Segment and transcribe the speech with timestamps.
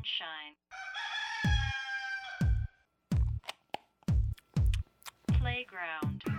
[0.00, 0.56] sunshine.
[5.38, 6.29] Playground.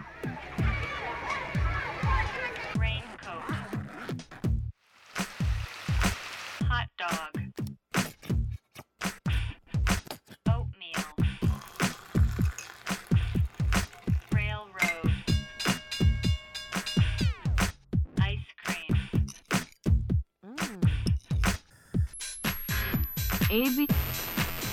[23.54, 23.86] A B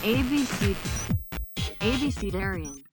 [0.05, 0.73] A B C
[1.81, 2.85] A B C Darian。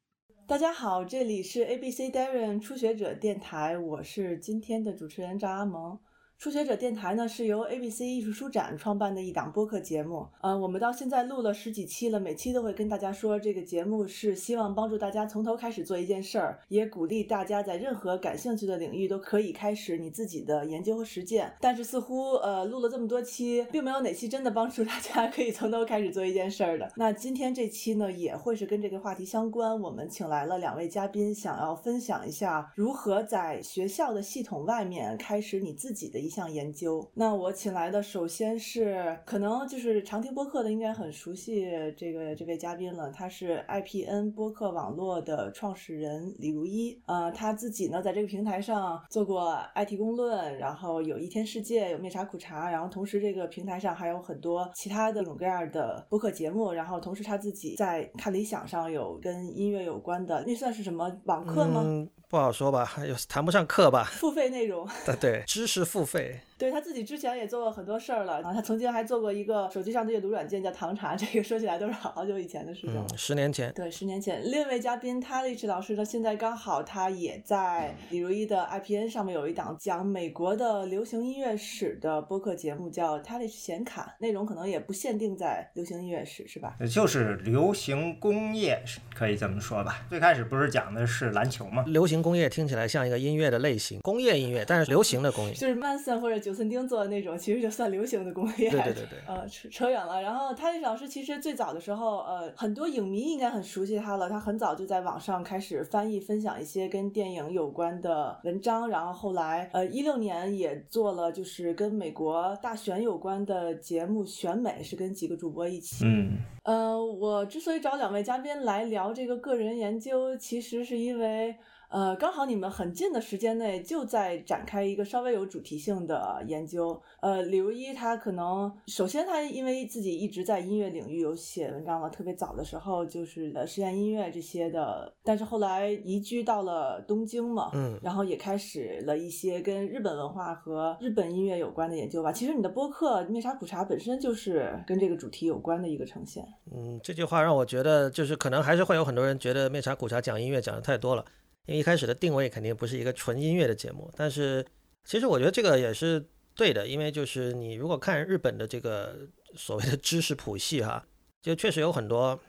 [0.47, 5.99] 大家好，这里是 ABC Darren 初学者电台，我是今天的主持人张阿萌。
[6.37, 21.51] 初学者电台呢是由 ABC 艺术书展创办的一档播客节目，呃，我们到现在录了十几期了，每期都会跟大家说，这个节目是希望帮助大家从头开始做一件事儿，也鼓励大家在任何感兴趣的领域都可以开始你自己的研究和实践。
[21.59, 26.91] 但是似乎呃录了这么多期，并没有哪期真的帮助大家可以从头开始做一件事儿的。
[26.95, 37.07] 那今天这期呢也会是跟这个话题相关，我们请来了两位嘉宾，想要分享一下如何在学校的系统外面开始你自己的一项研究。
[37.13, 46.99] 那我请来的首先是可能就是常听播客的应该很熟悉这个这位嘉宾了，他是 IPN 播客网络的创始人李如一。
[47.05, 61.81] 呃，他自己呢在这个平台上做过 IT 公论，然后有一天世界，有面茶苦茶，然后同时这个平台上还有很多其他的各种各样的播客节目，然后同时他自己在看理想上有跟音乐有关的，那算是什么网课吗？
[61.85, 64.03] 嗯，不好说吧， 有谈不上课吧。
[64.03, 64.87] 付费内容。
[65.05, 66.14] 对对，知识付费。
[66.57, 73.05] 对他自己之前也做过很多事儿了，然后他曾经还做过一个手机上的阅读软件叫唐茶，这个说起来都是好久以前的事情了。
[73.11, 73.73] 嗯，十年前。
[73.73, 74.41] 对，十年前。
[74.49, 86.77] 另一位嘉宾 Talish 老师呢，现在刚好他也在李如一的 IPN 上面有一档讲美国的流行音乐史的播客节目，叫 Talish 显卡，内容可能也不限定在流行音乐史，是吧？
[86.89, 88.81] 就是流行工业，
[89.13, 90.05] 可以这么说吧。
[90.09, 91.83] 最开始不是讲的是篮球吗？
[91.87, 95.53] 流行工业听起来像一个音乐的类型，工业音乐，但是流行的工业。
[95.53, 95.75] 就是
[96.19, 98.69] 或者九寸钉做的那种，其实就算流行的工业。
[98.69, 99.19] 对对对对。
[99.27, 100.21] 呃，扯扯远了。
[100.21, 104.29] 然后 Talish 老师其实最早的时候，呃，很多影迷应该很熟悉他了。
[104.29, 116.05] 他很早就在网上开始翻译、分享一些跟电影有关的文章，然后后来，呃，一六年也做了就是跟美国大选有关的节目《选美》，是跟几个主播一起。
[116.05, 116.37] 嗯。
[116.63, 121.55] 呃，我之所以找两位嘉宾来聊这个个人研究，其实是因为。
[121.89, 126.99] 呃，刚好你们很近的时间内就在展开一个稍微有主题性的研究。
[127.21, 142.31] 呃，李如一他可能首先他因为自己一直在音乐领域有写文章嘛，特别早的时候就是呃实验音乐这些的，但是后来移居到了东京嘛，嗯，然后也开始了一些跟日本文化和日本音乐有关的研究吧。
[142.31, 146.43] 其实你的播客《灭茶苦茶》本身就是跟这个主题有关的一个呈现。
[146.71, 151.23] 嗯，这句话让我觉得就是可能还是会有很多人觉得《灭茶苦茶》讲音乐讲的太多了。
[151.65, 154.65] 因为一开始的定位肯定不是一个纯音乐的节目，但是
[155.03, 156.23] 其实我觉得这个也是
[156.55, 159.17] 对的，因为就是你如果看日本的这个
[159.55, 161.05] 所谓的知识谱系哈，
[161.41, 162.39] 就确实有很多，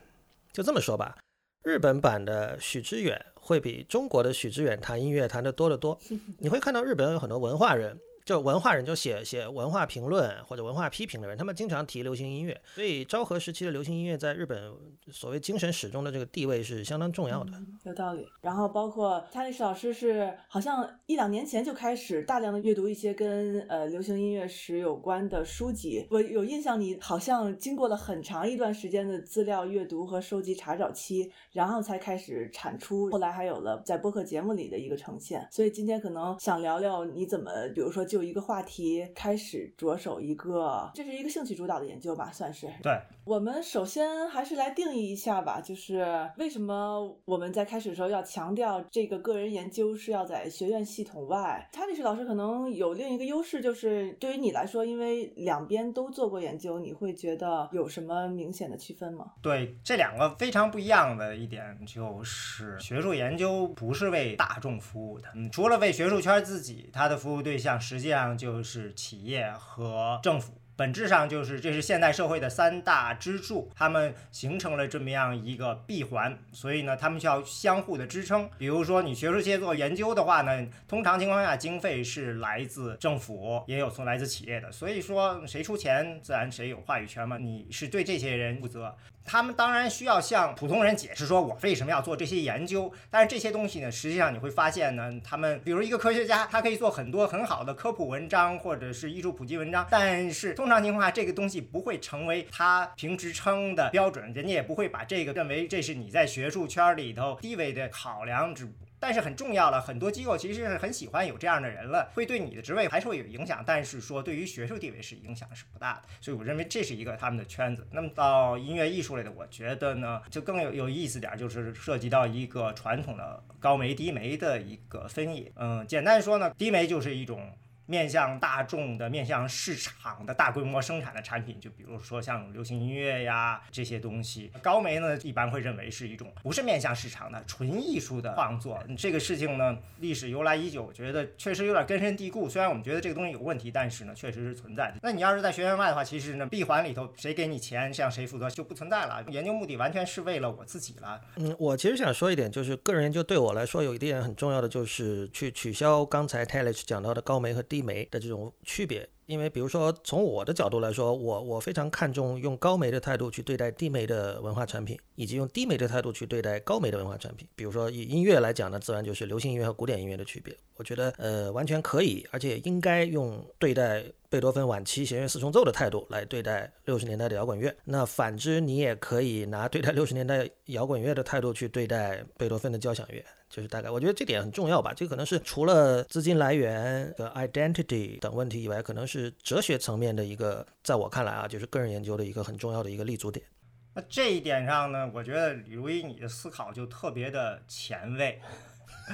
[0.53, 1.17] 就这么说吧，
[1.63, 5.99] 日本版的许知远会比中国的许知远谈音乐谈的多得多。
[6.39, 7.99] 你会看到日本有很多文化人。
[8.27, 14.69] 就文化人就写写文化评论或者文化批评的人，他们经常提流行音乐，所以昭和时期的流行音乐在日本
[15.09, 17.53] 所谓精神史中的这个地位是相当重要的。
[17.85, 18.27] 有道理。
[18.41, 26.05] 然后包括他历史老师是好像一两年前就开始大量的阅读一些跟呃流行音乐史有关的书籍。
[26.11, 35.47] 我有印象，你好像经过了很长一段时间的资料阅读和收集查找期，然后才开始产出，后来还有了在播客节目里的一个呈现。
[35.49, 38.16] 所以今天可能想聊聊你怎么，比如说就。
[38.17, 42.67] 就一个话题开始着手一个，这是一个兴趣主导的研究吧，算是。
[42.81, 51.67] 对，我们首先还是来定义一下吧，就是为什么我们在开始的时候要强调这个个人研究是要在学院系统外。
[51.73, 59.33] 查理士老师可能有另一个优势，就是对于你来说，因为两边都做过研究，你会觉得有什么明显的区分吗？
[59.41, 67.77] 对，这两个非常不一样的一点就是学术研究不是为大众服务的，嗯，除了为学术圈自己，它的服务对象。
[67.77, 70.53] 实际上就是企业和政府。
[70.77, 78.47] 本质上就是这是现代社会的三大支柱，它们形成了这么样一个闭环，所以呢，他们需要相互的支撑。
[78.59, 87.39] 比如说，你学术界做研究的话呢，通常情况下经费是来自政府，也有从来自企业的，所以说谁出钱，自然谁有话语权嘛。
[87.39, 88.95] 你是对这些人负责，
[89.27, 92.89] 他们当然需要向普通人解释说，我为什么要做这些研究。
[93.11, 108.55] 但是这些东西呢，实际上你会发现呢，他们比如一个科学家，他可以做很多很好的科普文章或者是艺术普及文章，但是通常情况下，这个东西不会成为他评职称的标准，人家也不会把这个认为这是你在学术圈里头地位的考量。
[108.55, 108.65] 只
[109.07, 117.87] 但是很重要了，很多机构其实是很喜欢有这样的人了，会对你的职位还是会有影响，但是说对于学术地位是影响是不大的，所以我认为这是一个他们的圈子。
[117.89, 125.49] 那么到音乐艺术类的，我觉得呢就更有有意思点，就是涉及到一个传统的高媒低媒的一个分野。
[125.55, 127.49] 嗯，简单说呢，低媒就是一种。
[127.87, 134.51] 面向大众的、面向市场的大规模生产的产品，就比如说像流行音乐呀这些东西。
[134.61, 138.77] 高媒呢，一般会认为是一种不是面向市场的纯艺术的创作。
[138.97, 142.49] 这个事情呢，历史由来已久，我觉得确实有点根深蒂固。
[142.49, 144.97] 虽然我们觉得这个东西有问题，但是呢，确实是存在的。
[145.01, 149.23] 那你要是在学院外的话，其实呢，闭环里头谁给你钱，向谁负责就不存在了。
[149.29, 151.21] 研究目的完全是为了我自己了。
[151.37, 157.76] 嗯，我其实想说一点，就是个人研究对我来说有一点很重要的，就是去取消刚才 t a l i s 讲到的高媒和低。
[157.77, 167.47] 低媒的这种区别，因为比如说从我的角度来说，我我非常看重用高媒的态度去对待低媒的文化产品，以及用低媒的态度去对待高媒的文化产品。
[167.55, 170.57] 比如说以音乐来讲呢，自然就是流行音乐和古典音乐的区别。
[170.75, 177.71] 我觉得呃完全可以，而且应该用对待贝多芬晚期弦乐四重奏的态度来对待六十年代的摇滚乐。
[177.83, 183.23] 那反之，你也可以拿对待六十年代摇滚乐的态度去对待贝多芬的交响乐。
[183.49, 184.93] 就是大概，我觉得这点很重要吧。
[184.93, 193.45] 这可能是除了资金来源和 identity 等问题以外，可能是哲学层面的一个，在我看来啊，就是个人研究的一个很重要的一个立足点。
[193.93, 198.39] 那这一点上呢，我觉得李如一你的思考就特别的前卫。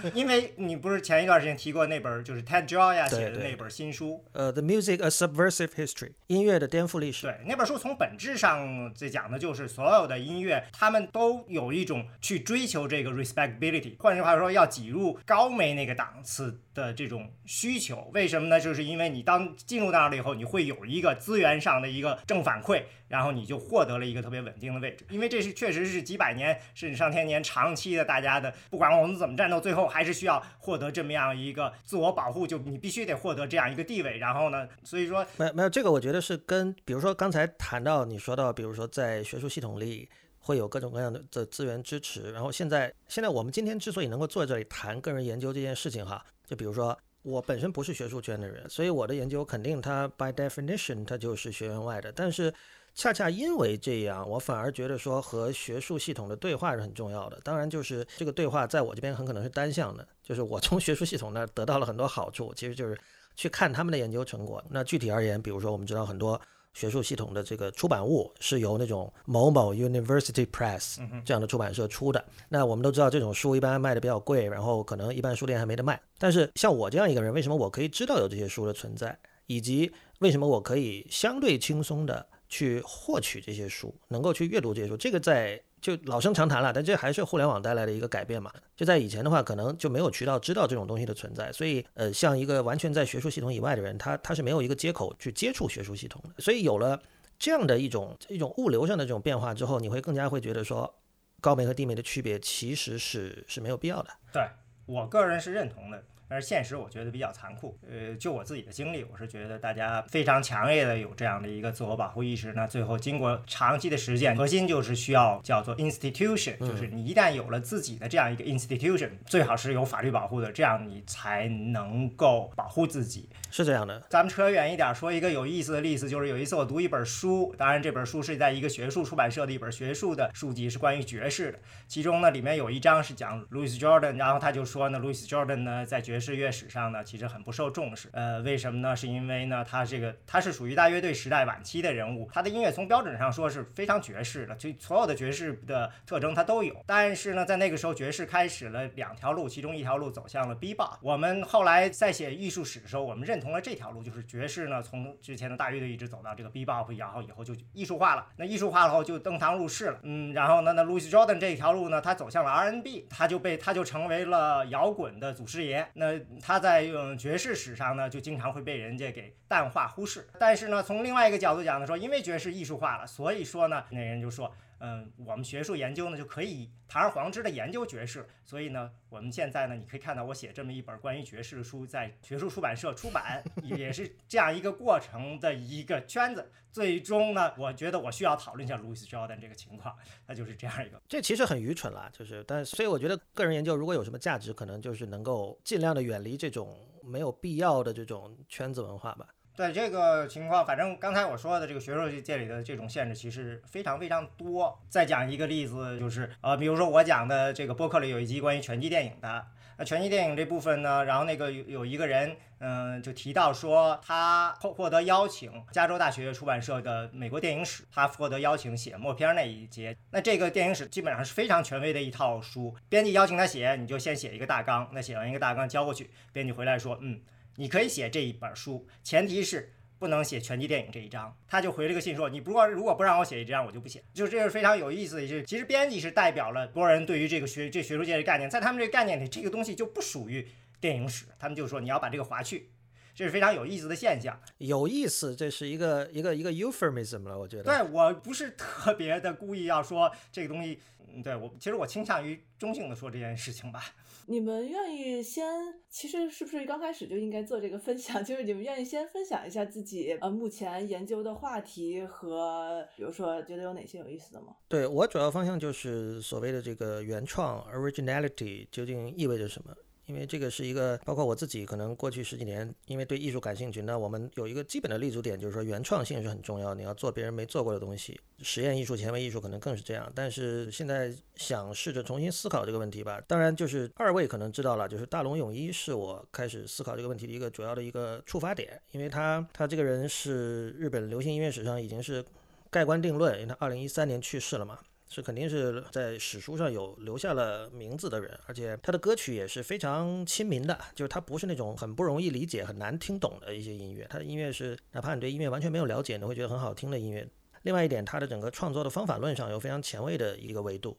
[0.14, 7.28] 因为你不是前一段时间提过那本就是 Ted Joya 写的那本新书，呃，The Music a Subversive History，音乐的颠覆历史。
[7.28, 18.10] 对，那本书从本质上在讲的就是所有的音乐，他们都有一种去追求这个 respectability，换句话说，要挤入高媒那个档次的这种需求。
[18.14, 18.60] 为什么呢？
[18.60, 25.06] 就是因为你当进入那儿了以后，你会有一个资源上的一个正反馈，然后你就获得了一个特别稳定的位置。
[25.10, 29.84] 因为这是确实是几百年甚至上千年长期的大家的，不管我们怎么战斗，最后。
[29.94, 34.18] 还是需要获得这么样一个自我保护，就你必须得获得这样一个地位。
[34.18, 40.10] 然后呢，所以说没有没有这个，我觉得是跟比如说刚才谈到你说到，比如说在学术系统里
[40.40, 42.32] 会有各种各样的的资源支持。
[42.32, 52.52] 然后现在现在我们今天之所以能够坐在这里谈个人研究这件事情哈，就比如说我本身不是学术圈的人，所以我的研究肯定它 by definition 它就是学院外的，但是。
[52.96, 57.40] 恰恰因为这样，我反而觉得说和学术系统的对话是很重要的。
[57.44, 62.96] 当然，就是这个对话在我这边很可能是单向的，就是我从学术系统那儿得到了很多好处，其实就是
[63.36, 64.64] 去看他们的研究成果。
[64.70, 66.40] 那具体而言，比如说我们知道很多
[66.74, 72.24] 学术系统的这个出版物是由那种某某 University Press 这样的出版社出的。
[72.48, 76.00] 那我们都知道这种书一般卖的比较贵，然后可能一般书店还没得卖。
[76.20, 79.18] 但是像我这样一个人，为什么我可以知道有这些书的存在，
[79.48, 82.28] 以及为什么我可以相对轻松的？
[82.54, 88.54] 去获取这些书，能够去阅读这些书，这个在就老生常谈了，但这还是互联网带来的一个改变嘛。
[88.76, 96.44] 就在以前的话，可能就没有渠道知道这种东西的存在，所以呃，像一个完全在学术系统以外的人，他他是没有一个接口去接触学术系统的。
[96.44, 97.02] 所以有了
[97.40, 100.94] 这样的一种一种物流上的这种变化之后，你会更加会觉得说，
[101.42, 104.10] 高媒和低媒的区别其实是是没有必要的。
[104.32, 104.48] 对
[104.86, 106.04] 我个人是认同的。
[106.34, 123.30] 但是现实我觉得比较残酷，呃，就我自己的经历，我是觉得大家非常强烈的有这样的一个自我保护意识，那最后经过长期的实践，核心就是需要叫做 institution，就是你一旦有了自己的这样一个 institution，最好是有法律保护的，这样你才能够保护自己。
[123.52, 124.02] 是这样的。
[124.10, 138.08] 咱们扯远一点说一个有意思的例子，就是有一次我读一本书，当然这本书是在一个学术出版社的一本学术的书籍，是关于爵士的，其中呢里面有一章是讲 Louis Jordan，然后他就说呢，Louis Jordan 呢在爵士士乐史上呢，其实很不受重视。
[138.14, 138.96] 呃，为什么呢？
[138.96, 146.74] 是因为呢，他这个他是属于大乐队时代晚期的人物，他的音乐从标准上说是非常爵士的，就所有的爵士的特征他都有。
[146.86, 150.98] 但是呢，在那个时候，爵士开始了两条路，其中一条路走向了 bebop。
[151.02, 158.26] 我们后来在写艺术史的时候，我们认同了这条路，就是爵士呢从之前的大乐队一直走到这个 bebop，然后以后就艺术化了。
[158.38, 160.00] 那艺术化了后就登堂入室了。
[160.04, 165.86] 嗯，然后呢，那 Louis Jordan 这一条路呢，他走向了 R&B，他就被他就成为了摇滚的祖师爷。
[165.94, 170.28] 那他在嗯爵士史上呢，就经常会被人家给淡化忽视。
[170.40, 174.54] 但是呢，从另外一个角度讲呢，说因为爵士艺术化了，所以说呢，那人就说，
[174.86, 178.28] 嗯，我们学术研究呢就可以堂而皇之的研究爵士。
[178.44, 186.52] 所以呢，我们现在呢，你可以看到我写这么一本关于爵士的书，在学术出版社出版，也是这样一个过程的一个圈子。
[186.70, 189.96] 最终呢，我觉得我需要讨论一下 Louis Jordan 这个情况，
[190.28, 191.02] 他就是这样一个。
[191.08, 199.33] 这其实很愚蠢了，就是，但所以我觉得个人研究如果有什么价值，可能就是能够尽量的远离这种没有必要的这种圈子文化吧。
[199.56, 204.80] 对这个情况，反正刚才我说的这个学术界里的这种限制其实非常非常多。
[204.90, 209.46] 再讲一个例子，就是呃，比如说我讲的这个播客里有一集关于拳击电影的，
[209.78, 219.96] 那拳击电影这部分呢，然后那个有有一个人，嗯、就提到说他获获得邀请，加州大学出版社的美国电影史，他获得邀请写默片那一节。
[220.10, 227.22] 那这个电影史基本上是非常权威的一套书，编辑邀请他写，你就先写一个大纲，那写完一个大纲交过去，编辑回来说，嗯。
[227.56, 231.38] 你可以写这一本书，前提是不能写拳击电影这一章。
[231.48, 234.04] 他就回了个信说，你不过如果不让我写一章，我就不写。
[234.14, 240.48] 就这是非常有意思的，就是其实编辑是代表了多人对于这个学这学术界的概念，在他们这个概念里，这个东西就不属于
[240.80, 242.72] 电影史，他们就说你要把这个划去，
[243.16, 244.42] 这是非常有意思的现象。
[244.58, 247.64] 有意思，这是一个一个一个 euphemism 了，我觉得。
[247.64, 250.80] 对我不是特别的故意要说这个东西，
[251.14, 253.84] 嗯对我其实我倾向于中性的说这件事情吧。
[254.28, 255.46] 你们愿意先，
[255.90, 258.22] 其实是不是刚开始就应该做这个分享？
[258.26, 264.56] 就是你们愿意先分享一下自己呃目前研究的话题和，比如说觉得有哪些有意思的吗？
[264.68, 269.76] 对我主要方向就是所谓的这个原创 originality 究竟意味着什么？
[270.06, 278.20] 因为这个是一个，包括我自己可能过去十几年，因为对艺术感兴趣，那我们有一个基本的立足点，就是说原创性是很重要，你要做别人没做过的东西。
[278.42, 280.12] 实验艺术、前卫艺术可能更是这样。
[280.14, 283.22] 但是现在想试着重新思考这个问题吧。
[283.28, 292.24] 当然，就是二位可能知道了，就是大龙泳衣是我开始思考这个问题的一个主要的一个触发点，因为他他这个人是日本流行音乐史上已经是
[292.70, 294.80] 盖棺定论，因为他二零一三年去世了嘛。
[295.14, 307.28] 是肯定是在史书上有留下了名字的人，而且他的歌曲也是非常亲民的，就是他不是那种很不容易理解、很难听懂的一些音乐，他的音乐是哪怕你对音乐完全没有了解，你会觉得很好听的音乐。
[307.62, 310.98] 另外一点，他的整个创作的方法论上有非常前卫的一个维度。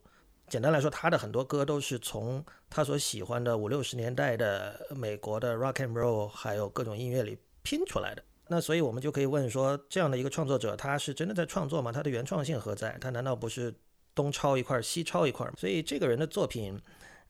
[0.48, 8.22] 简单来说，他的很多歌都是从他所喜欢的五六十年代的美国的 rock and roll 还有各种音乐里拼出来的。
[8.48, 11.90] 那所以我们就可以问说，这样的一个创作者，他是真的在创作吗？
[11.90, 12.96] 他的原创性何在？
[13.00, 13.74] 他难道不是？
[14.14, 16.80] 东抄一块，西抄一块，所以这个人的作品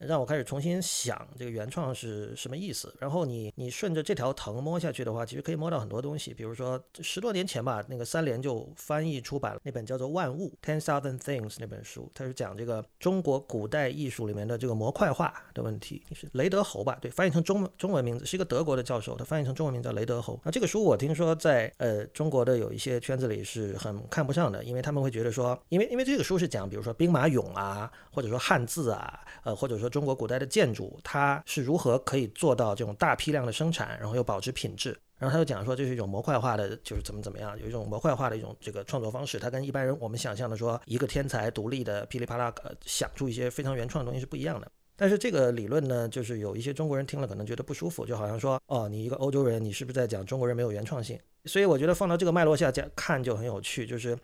[0.07, 2.95] 让我开始重新想这个原创是什么意思。
[2.99, 6.33] 然后你你顺着这条藤摸下去的话，其实可以摸到很多东西。
[6.35, 16.03] 比如说十多年前吧，那个三联就翻译出版了那本叫做《万物 Ten Thousand Things》那本书，它是讲这个中国古代艺术里面的这个模块化的问题。
[16.13, 16.99] 是雷德侯吧？
[17.01, 20.41] 对，翻译成中中文名字是一个德国的教授，他翻译成中文名叫雷德侯。
[20.45, 34.99] 那这个书我听说在呃中国的有一些圈子里是很看不上的，因为他们会觉得说，因为因为这个书是讲比如说兵马俑啊，或者说汉字啊，呃或者说中国古代的建筑，它是如何可以做到这种大批量的生产，然后又保持品质。
[35.17, 44.69] 然后他就讲说，这是一种模块化的，就是怎么怎么样，有一种模块化的一种这个创作方式，它跟一般人我们想象的说一个天才独立的噼里啪啦呃想出一些非常原创的东西是不一样的。
[44.97, 51.17] 但是这个理论呢，就是有一些中国人听了可能觉得不舒服，就好像说，哦，你一个欧洲人，你是不是在讲中国人没有原创性？
[51.45, 54.19] 所以我觉得放到这个脉络下讲看就很有趣，就是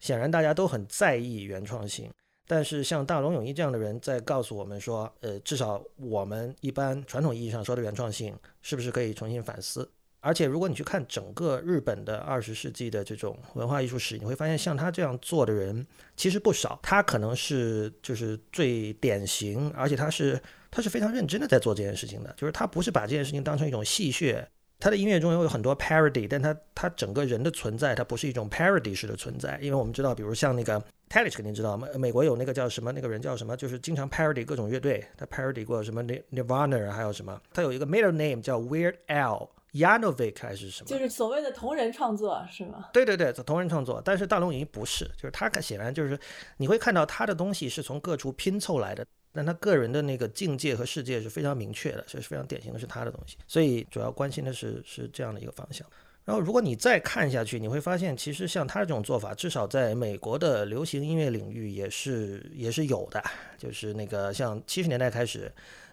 [0.00, 2.10] 显然大家都很在意原创性。
[2.46, 9.88] 但是像大龙泳衣这样的人在告诉我们说，呃，至少我们一般传统意义上说的原创性，是不是可以重新反思？
[10.20, 15.84] 而且如果你去看整个日本的二十世纪的这种文化艺术史，你会发现像他这样做的人
[16.16, 16.78] 其实不少。
[16.80, 24.44] 他可能是就是最典型，而且他是他是非常认真的在做这件事情的，就是他不是把这件事情当成一种戏谑。
[24.78, 30.80] 他的音乐中有很多 parody，但他他整个人的存在，他不是一种 parody 式的存在，因为我们知道，比如像那个
[31.12, 42.88] Talich 肯定知道，美美国有那个叫什么那个人叫什么，就是经常 parody 各种乐队，他 parody 过什么 Nirvana，还有什么，他有一个 middle name 叫 Weird Al Yankovic 还是什么，就是所谓的同人创作是吗？
[42.94, 46.18] 对对对，同人创作，但是大龙影不是，就是他显然就是
[46.56, 49.04] 你会看到他的东西是从各处拼凑来的。
[49.34, 55.86] 但他个人的那个境界和世界是非常明确的，这是非常典型的是他的东西，所以主要关心的是是这样的一个方向。
[56.24, 63.22] 然后如果你再看下去，你会发现其实像他这种做法，至少在美国的流行音乐领域也是也是有的，
[63.58, 65.52] 就是那个像七十年代开始。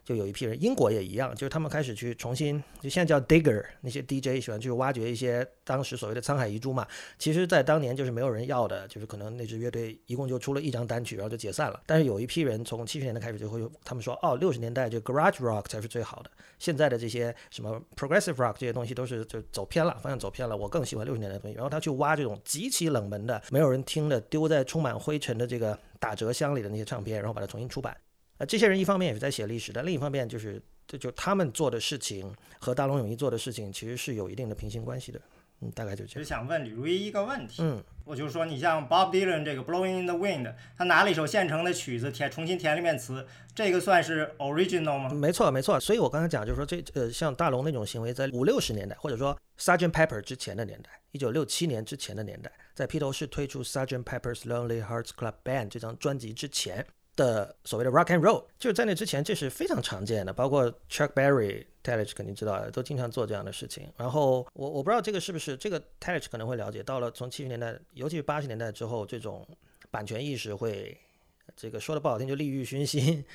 [0.09, 6.87] 就有一批人，英国也一样，就是他们开始去重新，就现在叫 digger，那些 DJ 喜欢去挖掘一些当时所谓的沧海遗珠嘛。
[7.19, 11.79] 其实，在当年就是没有人要的，就是可能那支乐队一共就出了一张单曲，然后就解散了。
[11.85, 20.57] 但是有一批人从七十年代开始就会，他们说，哦，六十年代就 garage rock 才是最好的，现在的这些什么 progressive rock 这些东西都是就走偏了，方向走偏了。
[20.57, 21.55] 我更喜欢六十年代的东西。
[21.55, 27.95] 然后他去挖这种极其冷门的、没有人听的、丢在充满灰尘的这个打折箱里的那些唱片，然后把它重新出版。
[28.39, 35.21] 呃，这些人一方面也是在写历史，但另一方面就是，这就他们做的事情和大龙泳衣做的事情其实是有一定的平行关系的。
[35.61, 36.13] 嗯，大概就这样。
[36.13, 45.09] 只是想问李如一一个问题，嗯，我就说你像 Bob Dylan 这个 Blowing in the Wind，他拿了一首现成的曲子填重新填了一遍词，这个算是 original 吗？
[45.13, 45.77] 没错，没错。
[45.77, 56.85] 所以我刚才讲，就是说这呃，像大龙那种行为，在五六十年代，或者说 Sergeant Pepper 之前的年代，一九六七年之前的年代，在披头士推出 Sergeant Pepper's Lonely Hearts Club Band 这张专辑之前
[57.19, 63.91] 的所谓的 rock and roll，就是在那之前，这是非常常见的，包括 Chuck Berry、Tellage 肯定知道的，都经常做这样的事情。
[63.97, 69.45] 然后我我不知道这个是不是这个 Tellage 可能会了解，到了从七十年代，尤其是八十年代之后，这种
[69.91, 70.97] 版权意识会。
[71.55, 73.25] 这个说的不好听就利欲熏心，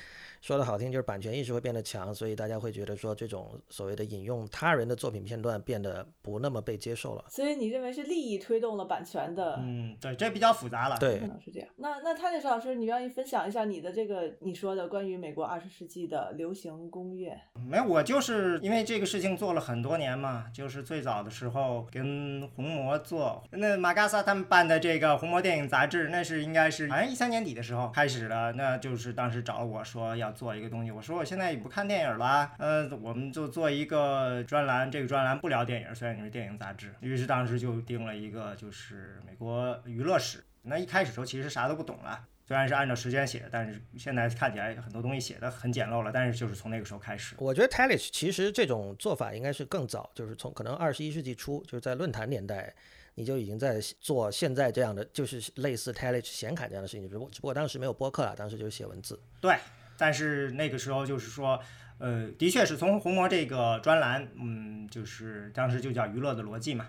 [0.45, 7.25] 说的好听就是版权意识会变得强，所以大家会觉得说这种所谓的引用他人的作品片段变得不那么被接受了。
[7.29, 9.55] 所以你认为是利益推动了版权的？
[9.59, 10.99] 嗯，对，这比较复杂了。
[10.99, 11.67] 对可，能是这样。
[11.77, 17.35] 那那泰勒斯老师，你愿意分享一下你的这个你说的关于美国二十世纪的流行工业？
[17.67, 42.25] 没有，我就是因为这个事情做了很多年嘛，就是最早的时候跟红魔做，那马嘎萨他们办的这个红魔电影杂志，那是应该是好像一三年底的时候开始的，那就是当时找我说要做一个东西，我说我现在也不看电影了，呃，我们就做一个专栏，这个专栏不聊电影，虽然你是电影杂志，于是当时就定了一个就是美国娱乐史，那一开始时候其实啥都不懂了。
[42.47, 46.11] 虽然是按照时间写的，但是现在看起来很多东西写的很简陋了。
[46.13, 52.71] 但是就是从那个时候开始，我觉得 Talish 其实这种做法应该是更早，就是从可能二十一世纪初，就是在论坛年代，
[53.15, 59.19] 你就已经在做现在这样的，就是类似 Talish 显卡这样的事情，只不过只不过当时没有播客了，当时就是写文字。
[59.41, 59.57] 对，
[59.97, 61.59] 但是那个时候就是说，
[61.97, 66.87] 呃，的确是从红魔这个专栏，嗯，就是当时就叫娱乐的逻辑嘛，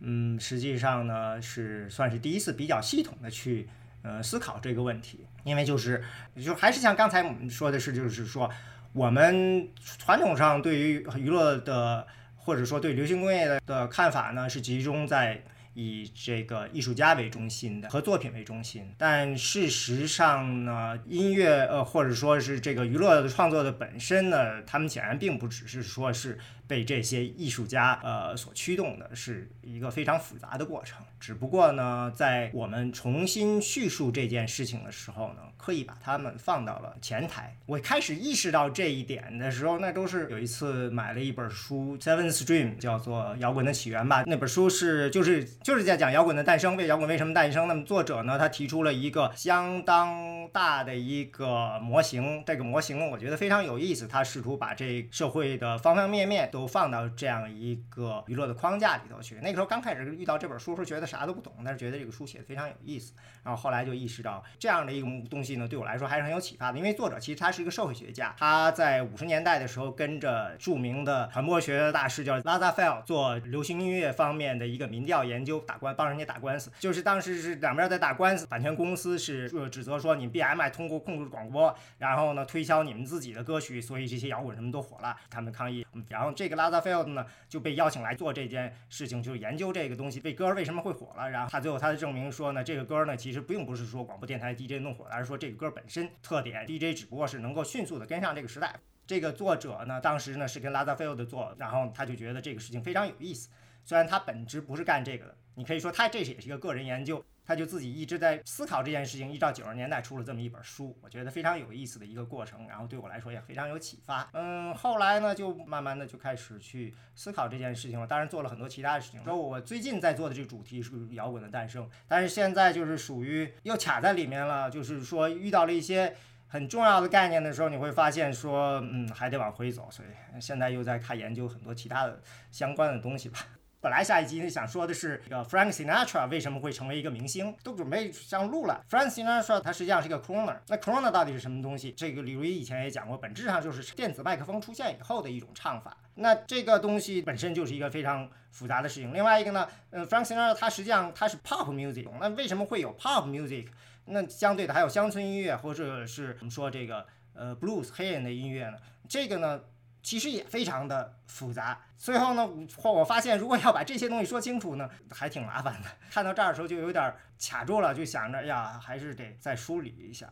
[0.00, 3.68] 嗯，实际上呢是算是第一次比较系统的去
[4.02, 6.02] 呃思考这个问题，因为就是
[6.42, 8.50] 就还是像刚才我们说的是，就是说
[8.92, 15.42] 我们传统上对于娱乐的或者说对流行工业的的看法呢，是集中在。
[15.74, 31.04] 以这个艺术家为中心的和作品为中心，但事实上呢，音乐呃或者说是这个娱乐的创作的本身呢，他们显然并不只是说是被这些艺术家呃所驱动的，是一个非常复杂的过程。
[31.20, 37.56] 只不过呢，在我们重新叙述这件事情的时候呢，刻意把他们放到了前台。
[37.66, 44.24] 我开始意识到这一点的时候，那都是有一次买了一本书《Seven Stream》，叫做《摇滚的起源》吧。
[44.26, 47.66] 那本书是就是就是在讲摇滚的诞生，为摇滚为什么诞生。
[47.66, 54.06] 那么作者呢，他提出了一个相当大的一个模型，这个模型呢我觉得非常有意思。
[54.06, 59.34] 他试图把这社会的方方面面都放到这样一个娱乐的框架里头去。
[59.42, 63.12] 那个时候刚开始遇到这本书时候，觉得啥都不懂，但是觉得这个书写的非常有意思。
[63.42, 66.78] 然后后来就意识到这样的一个东西呢，对我来说还是很有启发的。
[66.78, 76.70] 因为作者其实他是一个社会学家，他在五十年代的时候跟着著名的传播学大师叫拉扎菲尔做流行音乐方面的一个民调研究，打官帮人家打官司。
[76.78, 85.84] 就是当时是两边在打官司，版权公司是指责说你 BMI 通过控制广播，然后呢推销你们自己的歌曲，所以这些摇滚什么都火了，他们抗议。
[86.08, 91.30] 然后这这个拉扎菲尔呢就被邀请来做这件事情，就是研究这个东西，这歌为什么会火了。
[91.30, 98.78] 然后他最后他的证明说呢，这个歌呢其实并不是说广播电台 DJ 弄火的，而是说这个歌本身特点，DJ 只不过是能够迅速的跟上这个时代。
[99.06, 103.48] 这个作者呢，当时呢是跟拉扎菲尔的做，然后他就觉得这个事情非常有意思。
[103.86, 114.28] 虽然他本职不是干这个的，你可以说他这也是一个个人研究，他就自己一直在思考这件事情，一直到九十年代出了这么一本书，我觉得非常有意思的一个过程，然后对我来说也非常有启发。
[114.32, 119.22] 嗯，后来呢，就慢慢的就开始去思考这件事情了，当然做了很多其他的事情。
[119.24, 126.14] 说我最近在做的这个主题是摇滚的诞生，但是现在就是属于又卡在里面了，就是说遇到了一些。
[126.46, 133.40] 很重要的概念的时候，你会发现说，嗯，还得往回走，所以现在又在看研究很多其他的相关的东西吧。
[133.84, 138.82] 本来下一集想说的是这个 Frank Sinatra 为什么会成为一个明星，都准备上路了。
[138.88, 141.92] Frank Sinatra 他实际上是一个 Croner，那 Croner 到底是什么东西？
[141.92, 145.94] 这个李如一以前也讲过，本质上就是电子麦克风出现以后的一种唱法。
[146.14, 149.12] 那这个东西本身就是一个非常复杂的事情。
[149.12, 153.66] 另外一个呢，呃，Frank Sinatra 他实际上他是 Pop Music，那为什么会有 Pop Music？
[154.06, 158.78] 那相对的还有乡村音乐，或者是我们说这个呃 blues 黑人的音乐呢？
[159.06, 159.60] 这个呢
[160.04, 161.80] 其实也非常的复杂。
[161.96, 162.46] 最后呢，
[162.82, 165.88] 我我发现如果要把这些东西说清楚呢，还挺麻烦的。
[166.10, 170.30] 看到这儿的时候就有点卡住了，就想着呀，还是得再梳理一下，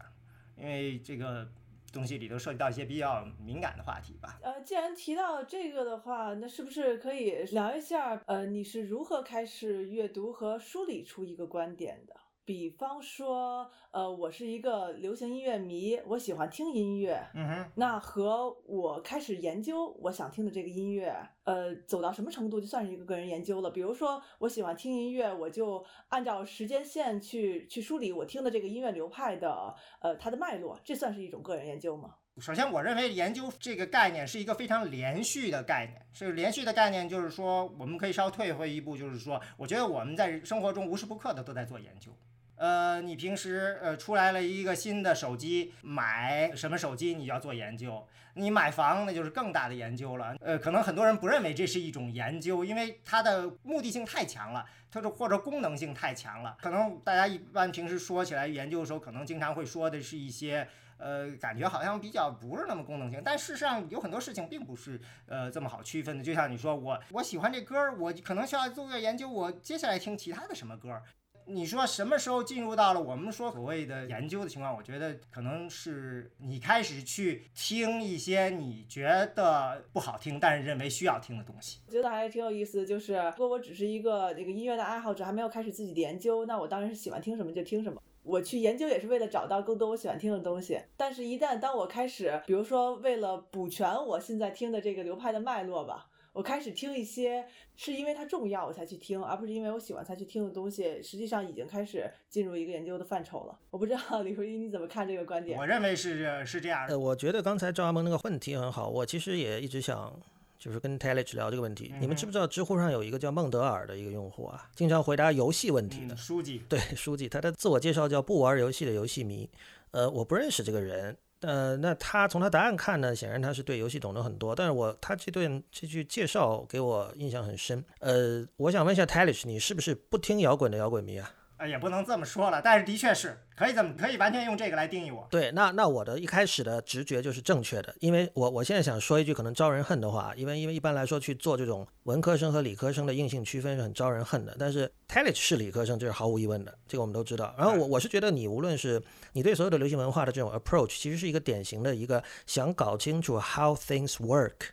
[0.56, 1.50] 因为这个
[1.90, 4.38] 东西里头涉及到一些比较敏感的话题吧。
[4.42, 8.20] 呃，既然提到这个的话，那是不是可以聊一下？
[8.26, 12.14] 呃，你是如何开始阅读和梳理出一个观点的？
[12.44, 23.70] 比方说，呃，我是一个流行音乐迷，我喜欢听音乐，嗯哼，那和我开始研究我想听的这个音乐，呃，走到什么程度就算是一个个人研究了。
[23.70, 32.16] 比如说，我喜欢听音乐，我就按照时间线去去梳理我听的这个音乐流派的，呃，它的脉络，这算是一种个人研究吗？
[32.40, 36.00] 首先，我认为研究这个概念是一个非常连续的概念。
[36.14, 42.10] 是连续的概念，就是说，我们可以稍退回一步，就是说，我觉得我们在生活中无时不刻的都在做研究。
[42.56, 48.02] 呃，你平时呃出来了一个新的手机，买什么手机你要做研究，
[48.34, 50.34] 你买房那就是更大的研究了。
[50.40, 56.56] 呃，可能很多人不认为这是一种研究，因为它的目的性太强了，它的或者功能性太强了。
[56.62, 60.66] 可能大家一般平时说起来研究的时候，可能经常会说的是一些
[60.98, 66.24] 呃感觉好像比较不是那么功能性，但事实上有很多事情并不是呃这么好区分的。
[66.24, 71.02] 就像你说我我喜欢这歌，我可能需要做个研究，我接下来听其他的什么歌。
[71.44, 74.72] 你说什么时候进入到了我们说所谓的研究的情况？
[74.72, 81.80] 我觉得可能是你开始去听一些你觉得不好听，但是认为需要听的东西。
[81.88, 88.00] 我觉得还是挺有意思，就是如果我只是一个这个音乐的爱好者，还没有开始自己的研究，那我当然是喜欢听什么就听什么。
[88.22, 90.80] 我去研究也是为了找到更多我喜欢听的东西。
[90.96, 96.08] 但是，一旦当我开始，比如说为了补全我现在听的这个流派的脉络吧。
[96.34, 97.44] 我开始听一些
[97.76, 103.58] 是因为它重要我才去听，而不是因为我喜欢才去听的东西，实际上已经开始进入一个研究的范畴了。
[103.70, 105.58] 我不知道李如一你怎么看这个观点？
[105.58, 106.94] 我认为是是这样的。
[106.94, 110.18] 呃，我觉得刚才赵阿蒙那个问题很好，我其实也一直想
[110.62, 111.92] 就是跟 t a l i c h 聊这个问题。
[111.98, 119.50] 你们知不知道知乎上有一个叫孟德尔的一个用户啊，经常回答游戏问题的嗯书记， 对，书记，他的自我介绍叫不玩游戏的游戏迷。
[119.90, 121.16] 呃，我不认识这个人。
[121.40, 124.54] 呃，那他从他答案看呢，显然他是对游戏懂得很多。
[124.54, 127.84] 但是我他这段这句介绍给我印象很深。
[127.98, 131.28] 呃，我想问一下 Talish，你是不是不听摇滚的摇滚迷啊？
[131.62, 135.24] 呃，也不能这么说了，但是的确是可以这么可以完全用这个来定义我。
[135.30, 144.56] 对，那那我的一开始的直觉就是正确的，因为我我现在想说一句可能招人恨的话，因为因为一般来说去做这种文科生和理科生的硬性区分是很招人恨的。
[144.58, 147.54] 但是 Talich 是理科生，这是毫无疑问的，这个我们都知道。
[147.56, 149.00] 然后我我是觉得你无论是
[149.32, 154.70] 你对所有的流行文化的这种 approach，其实是一个典型的一个想搞清楚 how things work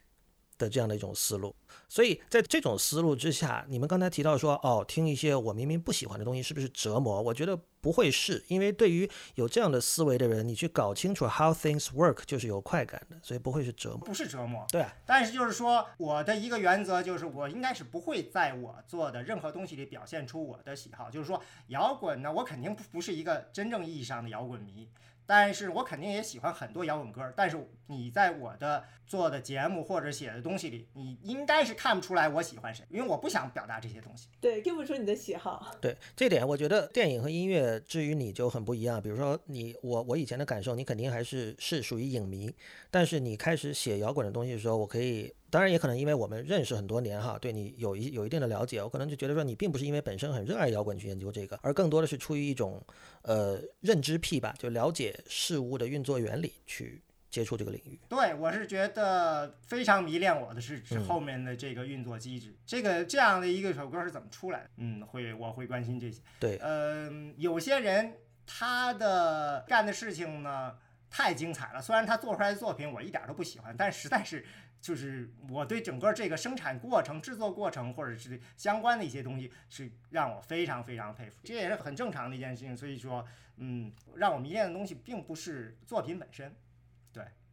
[0.57, 1.55] 的这样的一种思路。
[1.89, 7.19] 所以在这种思路之下，你们刚才提到说，哦，听一些我明明不喜欢的东西是不是折磨？
[7.19, 13.99] 我觉得不会是，因为对于有这样的思维的人，你去搞清楚 how things work 就是有快感的，所以不会是折磨。
[14.05, 21.09] 不是折磨，对啊，但是就是说，我的一个原则就是，我应该是不会在我做的任何东西里表现出我的喜好。
[21.09, 24.87] 就是说，摇滚呢，我肯定不不是一个真正意义上的摇滚迷，
[25.25, 27.33] 但是我肯定也喜欢很多摇滚歌。
[27.35, 34.27] 但是你在我的做的节目或者写的东西里，你应该是看不出来我喜欢谁，因为我不想表达这些东西。
[34.39, 35.75] 对，听不出你的喜好。
[35.81, 39.01] 对这点，我觉得电影和音乐至于你就很不一样。
[39.01, 42.53] 比如说你我我以前的感受，你肯定还是是属于影迷，
[42.91, 52.79] 但是你开始写摇滚的东西的时候，我可以，当然也可能因为我们认识很多年哈，对你有一有一定的了解，我可能就觉得说你并不是因为本身很热爱摇滚去研究这个，而更多的是出于一种
[53.23, 57.99] 呃认知癖吧，就了解事物的运作原理去接触这个领域。
[58.09, 64.69] 对我是觉得非常迷恋我的是指后面的这个运作机制，这个这样的一个首歌是怎么出来的？
[64.77, 66.21] 嗯，会我会关心这些。
[66.39, 68.13] 对，嗯，有些人
[68.45, 70.75] 他的干的事情呢
[71.09, 74.45] 太精彩了，虽然他做出来的作品我一点都不喜欢，但实在是
[74.81, 82.75] 就是我对整个这个生产过程、制作过程或者是相关的一些东西是让我非常非常佩服，这也是很正常的一件事情。
[82.75, 83.25] 所以说，
[83.57, 86.55] 嗯，让我迷恋的东西并不是作品本身，对。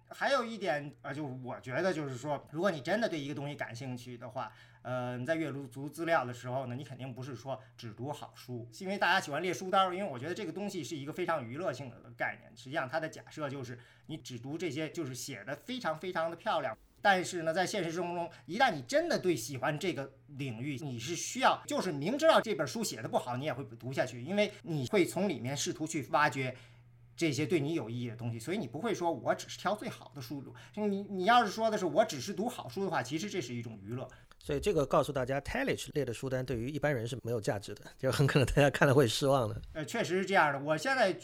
[0.08, 12.50] 还有一点啊，就我觉得就是说，如果你真的对一个东西感兴趣的话，呃，你在阅读资料的时候呢，你肯定不是说只读好书，因为大家喜欢列书单儿，因为我觉得这个东西是一个非常娱乐性的概念。
[12.56, 16.76] 实际上，它的假设就是你只读这些，就是写的非常非常的漂亮。
[17.02, 26.56] 但是呢，在现实生活中，一旦你真的对喜欢这个领域，你是需要，就是明知道这本书写的不好，你也会读下去，因为你会从里面试图去挖掘。
[27.16, 30.54] 这些对你有意义的东西，所以你不会说我只是挑最好的书读。
[30.74, 34.06] 你你要是说的是我只是读好书的话，其实这是一种娱乐。
[34.38, 39.60] 所以这个告诉大家 t a l i s h 列的书单对于一般人是没有价值的，就很可能大家看了会失望的。
[39.72, 40.60] 呃，确实是这样的。
[40.60, 41.16] 我现在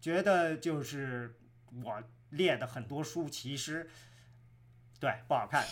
[0.00, 1.38] 觉得就是
[1.84, 3.88] 我列的很多书，其实
[4.98, 5.64] 对不好看。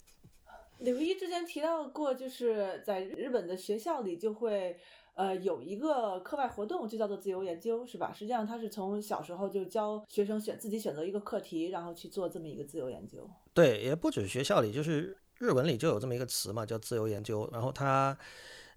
[0.80, 4.80] 李唯一之前提到过，就是在日本的学校里就会。
[5.14, 8.12] 呃，有一个课外活动就叫做自由研究，是吧？
[8.12, 13.28] 实际上，他是从小时候就教学生选自己选择一个课题，然后去做这么一个自由研究。
[13.52, 17.46] 对，也不止学校里，就是日文里就有这么一个词嘛，叫自由研究。
[17.52, 18.16] 然后它，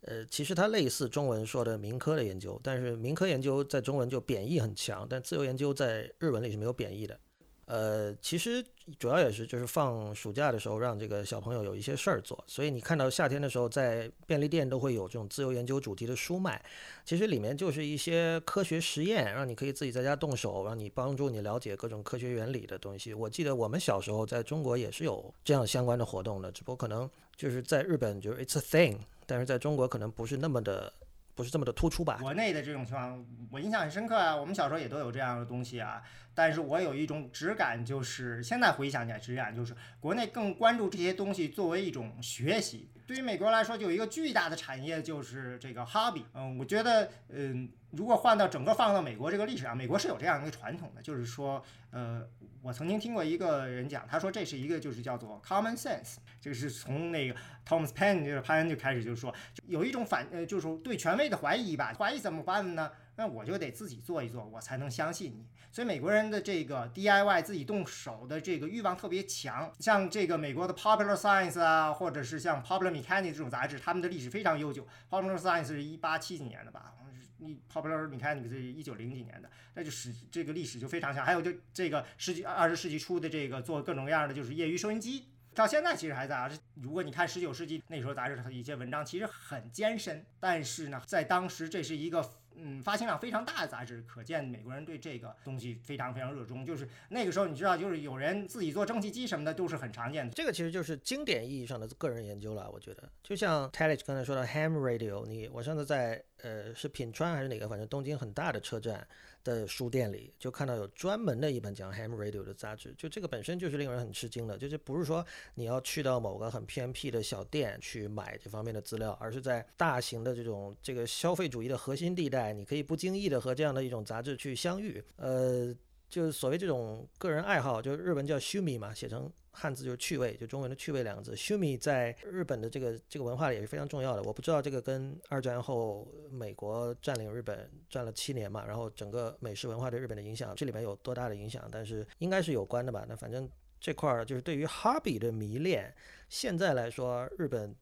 [0.02, 7.18] 呃，其实它类似中文说的民科的研究，但是民科研究在中文就贬义很强，但自由研究在日文里是没有贬义的。
[7.66, 8.64] 呃，其实
[9.00, 16.64] 主要也是就是放暑假的时候让这个小朋友有一些事儿做，所以你看到夏天的时候在便利店都会有这种自由研究主题的书卖，
[17.04, 23.16] 其实里面就是一些科学实验，让你可以自己在家动手，让你帮助你了解各种科学原理的东西。
[23.16, 30.94] 我记得我们小时候在中国也是有这样相关的活动的，只不过可能就是在日本就是 it's a thing，但是在中国可能不是那么的。
[31.36, 32.18] 不是这么的突出吧？
[32.22, 34.36] 国内的这种情况，我印象很深刻啊。
[34.36, 36.02] 我们小时候也都有这样的东西啊。
[36.34, 42.90] 但是我有一种直感，就是现在回想起来，直感就是国内更关注这些东西作为一种学习。
[43.08, 46.24] 对于美国来说，就有一个巨大的产业，就是这个 hobby。
[46.34, 52.28] 嗯，我觉得，嗯，如果换到整个放到美国这个历史上，美国是有这样一个传统的，就是说，呃，
[52.66, 59.32] 我曾经听过一个人讲，他说这是一个就是叫做 common sense，这个是从那个 Thomas Paine 就是潘恩就开始就是说，
[59.68, 62.92] 有一种反呃，就是对权威的怀疑吧，怀疑怎么办呢？
[63.18, 65.48] 那我就得自己做一做，我才能相信你。
[65.72, 69.72] 所以美国人的这个 DIY 自己动手的这个欲望特别强。
[69.80, 74.88] 像这个美国的 Popular Science 啊，或者是像 Popular Mechanics 这种杂志，他们的历史非常悠久。
[75.10, 76.94] Popular Science 是一八七几年的吧？
[77.38, 81.26] 你 Popular Mechanics 是一九零几年的，那就史这个历史就非常强。
[81.26, 86.50] 还有就这个世纪二十世纪初的这个做各种各样的就是业余收音机，到现在其实还在啊。
[86.76, 92.30] 如果你看十九世纪那时候杂志的一些文章，其实很艰深，但是呢，在当时这是一个。
[92.58, 96.66] 嗯，发行量非常大的杂志，可见美国人对这个东西非常非常热衷。
[96.66, 100.34] 就是那个时候，你知道，就是有人自己做蒸汽机什么的，都是很常见的。
[100.34, 103.10] 这个其实就是经典意义上的个人研究了，我觉得。
[103.24, 109.08] 就像 Talich 刚才说的 Ham Radio，你我上次在呃是品川还是哪个，反正东京很大的车站。
[109.46, 125.74] 的书店里就看到有专门的一本讲 Ham Radio 的杂志，就这个本身就是令人很吃惊的，就是不是说你要去到某个很偏僻的小店去买这方面的资料，而是在大型的这种这个消费主义的核心地带，你可以不经意的和这样的一种杂志去相遇，呃。
[126.16, 131.36] 就是所谓这种个人爱好，就是日文叫 shumi 嘛，写成汉字就是趣味，就中文的趣味两个字。
[131.36, 134.24] shumi 在日本的这个这个文化里也是非常重要的。
[134.24, 141.68] 我不知道这个跟二战后美国占领日本占了七年嘛，然后整个美式文化对日本的影响，这里面有多大的影响？
[141.70, 143.06] 但是应该是有关的吧。
[143.10, 143.50] 那反正
[143.82, 145.94] 这块儿就是对于 hobby 的迷恋，
[146.30, 147.76] 现在来说，日本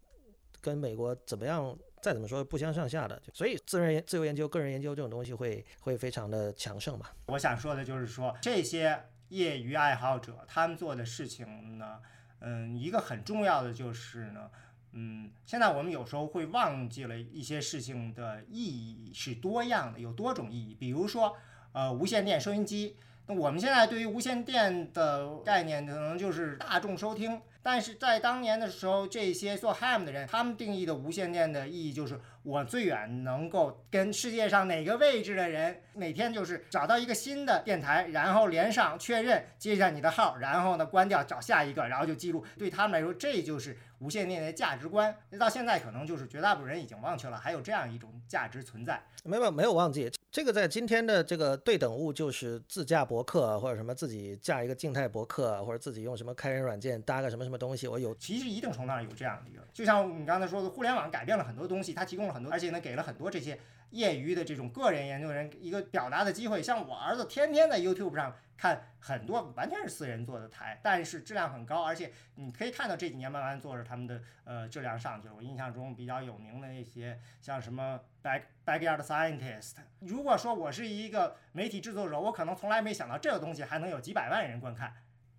[0.60, 1.78] 跟美国怎么样？
[2.04, 7.06] 再怎么说不相上下的，所以自然自由研究、个人研究这种东西会会非常的强盛嘛。
[7.28, 12.02] 我想说的就是说，这些业余爱好者他们做的事情呢，
[12.42, 14.52] 嗯，一个很重要的就是呢，
[14.92, 20.76] 嗯，现在我们有时候会忘记了一些事情的意义是多样的，有多种意义。
[20.78, 21.38] 比如说，
[21.72, 22.98] 呃，无线电收音机。
[23.28, 27.42] 那我们现在对于无线电的概念，可能就是大众收听。
[27.64, 42.44] 但是在当年的时候，这些做 ham 的人，他们定义的无线电的意义就是，我最远能够跟世界上哪个位置的人，每天就是找到一个新的电台，然后连上确认，接下你的号，然后呢关掉，找下一个，然后就记录。
[42.58, 45.16] 对他们来说，这就是无线电的价值观。
[45.30, 49.02] 那到现在可能就是绝大部分人已经忘却了，还有这样一种价值存在。
[49.24, 50.12] 没有没有忘记。
[50.30, 57.88] 这个在今天的这个对等物，就是自驾博客或者什么自己架一个静态博客，或者自己用什么开源软件搭个什么什么东西。
[57.88, 63.60] 我有，其实一定程度上有这样的一个，就像你刚才说的，互联网改变了很多东西，它提供了很多，而且呢，给了很多这些
[63.92, 66.62] 业余的这种个人研究人一个表达的机会。
[66.62, 68.36] 像我儿子天天在 YouTube 上。
[68.56, 75.34] 看很多完全是私人做的台，但是质量很高，而且你可以看到这几年慢慢做着他们的呃质量上去了。
[75.36, 79.74] 我印象中比较有名的那些像什么 Back Backyard Scientist。
[80.00, 84.94] 如果说我是一个媒体制作者，我可能从来没想到这个东西还能有几百万人观看，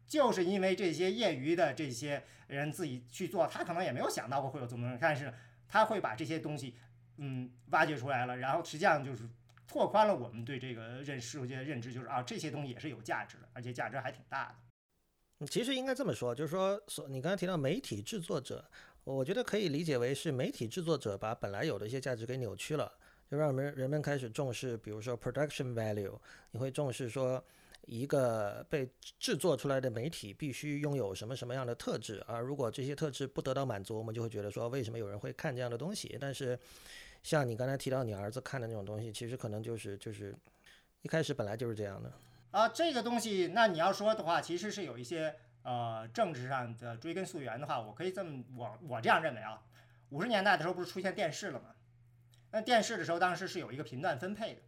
[0.06, 5.32] 就是因为这些业余的这些人自己去做，他可能也没有想到过会有这么多人，但是
[5.66, 6.76] 他会把这些东西
[7.16, 9.28] 嗯挖掘出来了，然后实际上就是。
[9.66, 14.54] 拓宽了我们对这个认识世界的认知，就是啊，这些东西也是有价值的，而且价值还挺大
[15.40, 15.46] 的。
[15.46, 18.62] 其实应该这么说，就是说，所你刚才提到媒体制作者，
[19.04, 22.92] 我觉得可以理解为是媒体制作者把本来有的一些价值给扭曲了，
[23.28, 26.16] 就让人人们开始重视，比如说 production value，
[26.50, 27.42] 你会重视说
[27.86, 28.86] 一个被
[29.18, 36.16] 制作出来的媒体必须拥有什么什么样的特质，而如果这些特质不得到满足，我们就会觉得说，为什么有人会看这样的东西？
[36.20, 36.56] 但是。
[37.24, 40.36] 像你刚才提到你儿子看的那种东西，其实可能就是就是
[41.00, 42.12] 一开始本来就是这样的
[42.50, 42.68] 啊。
[42.68, 49.62] 这个东西，那你要说的话，其实是有一些呃政治上的追根溯源的话，我可以这么我我这样认为啊。
[50.10, 51.74] 五十年代的时候不是出现电视了吗？
[52.50, 54.60] 那电视的时候，当时是有一个频段分配的。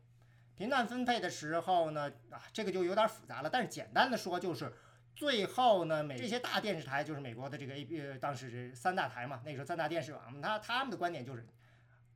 [0.56, 3.50] 频段分配的时候呢，啊，这个就有点复杂了。
[3.50, 4.72] 但是简单的说，就是
[5.14, 11.46] 最后呢，美这些大电视台，就是美国的这个 A B，当时是三大台嘛，那时候三大电视网，他他们的观点就是。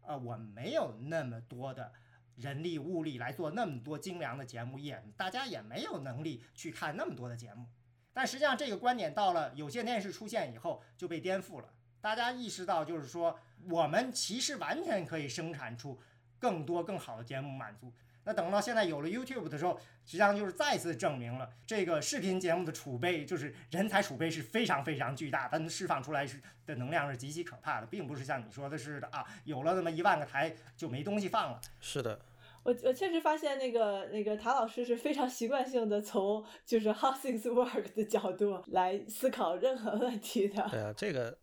[0.02, 1.92] 呃，我没有那么多的
[2.36, 7.66] 人力物力来做那么多精良的节目，也大家也没有能力去看那么多的节目。
[8.12, 11.72] 但实际上，这个观点到了有线电视出现以后就被颠覆了。
[12.00, 16.00] 大家意识到，就是说，我们其实完全可以生产出
[16.38, 17.92] 更多更好的节目满足。
[18.24, 31.60] 那等到现在有了 YouTube 的时候，实际上就是再次证明了这个视频节目的储备，就是人才储备是非常非常巨大，它释放出来是的能量是极其可怕的，并不是像你说的似的啊，有了那么一万个台就没东西放了。
[31.80, 32.20] 是的，
[32.62, 40.68] 我我确实发现那个那个塔老师是非常习惯性的从就是 how things work 的角度来思考任何问题的。
[40.70, 41.36] 对啊，这个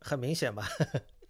[0.00, 0.66] 很明显吧？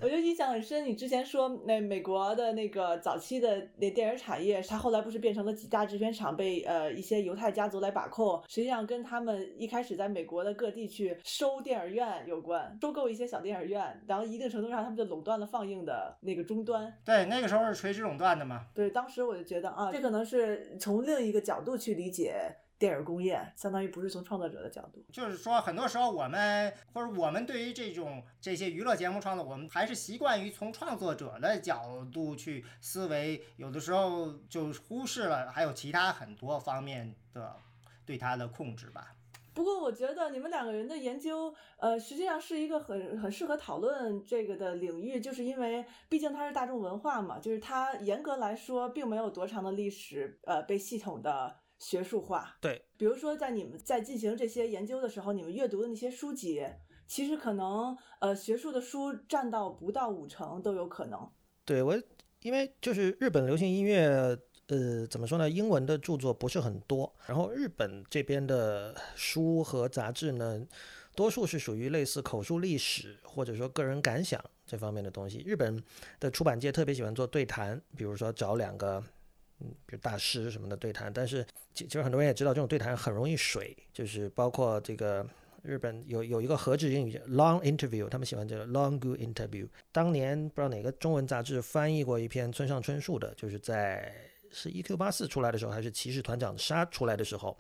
[0.01, 16.93] 我就印象很深，你之前说那美国的那个早期的那电影产业，它后来不是变成了几大制片厂被呃一些犹太家族来把控，实际上跟他们一开始在美国的各地去收电影院有关，收购一些小电影院，然后一定程度上他们就垄断了放映的那个终端。
[17.05, 18.67] 对，那个时候是垂直垄断的嘛。
[18.75, 22.35] 对，当时我就觉得啊，这可能是从另一个角度去理解。
[22.85, 37.57] 电影工业相当于不是从创作者的角度，就是说，很多时候我们或者我们对于这种这些娱乐节目创作，我们还是习惯于从创作者的角度去思维，有的时候就忽视了还有其他很多方面的
[38.05, 39.15] 对它的控制吧。
[39.55, 51.57] 不过我觉得你们两个人的研究，呃，实际上是一个很很适合讨论这个的领域，就是因为毕竟它是大众文化嘛，就是它严格来说并没有多长的历史，呃，被系统的。
[51.85, 56.65] 学术化，对，比如说在你们在进行这些研究的时候，你们阅读的那些书籍，
[57.07, 61.31] 其实可能呃学术的书占到不到五成都有可能。
[61.67, 61.95] 对我，
[62.41, 64.09] 因为就是日本流行音乐，
[64.69, 65.51] 呃，怎么说呢？
[65.51, 70.67] 英文的著作不是很多，然后日本这边的书和杂志呢，
[71.15, 75.43] 多数是属于类似口述历史或者说个人感想这方面的东西。
[75.45, 75.85] 日本
[76.19, 79.05] 的出版界特别喜欢做对谈，比如说找两个。
[79.87, 85.27] 比如大师什么的对谈，但是其实很多人也知道，这种对谈很容易水，就是包括这个
[85.63, 89.67] 日本有有一个和制英语叫 long interview，他们喜欢叫 long good interview。
[89.91, 94.15] 当年不知道哪个中文杂志翻译过一篇村上春树的，就是在
[94.51, 97.57] 是 EQ 八四出来的时候，还是骑士团长杀出来的时候。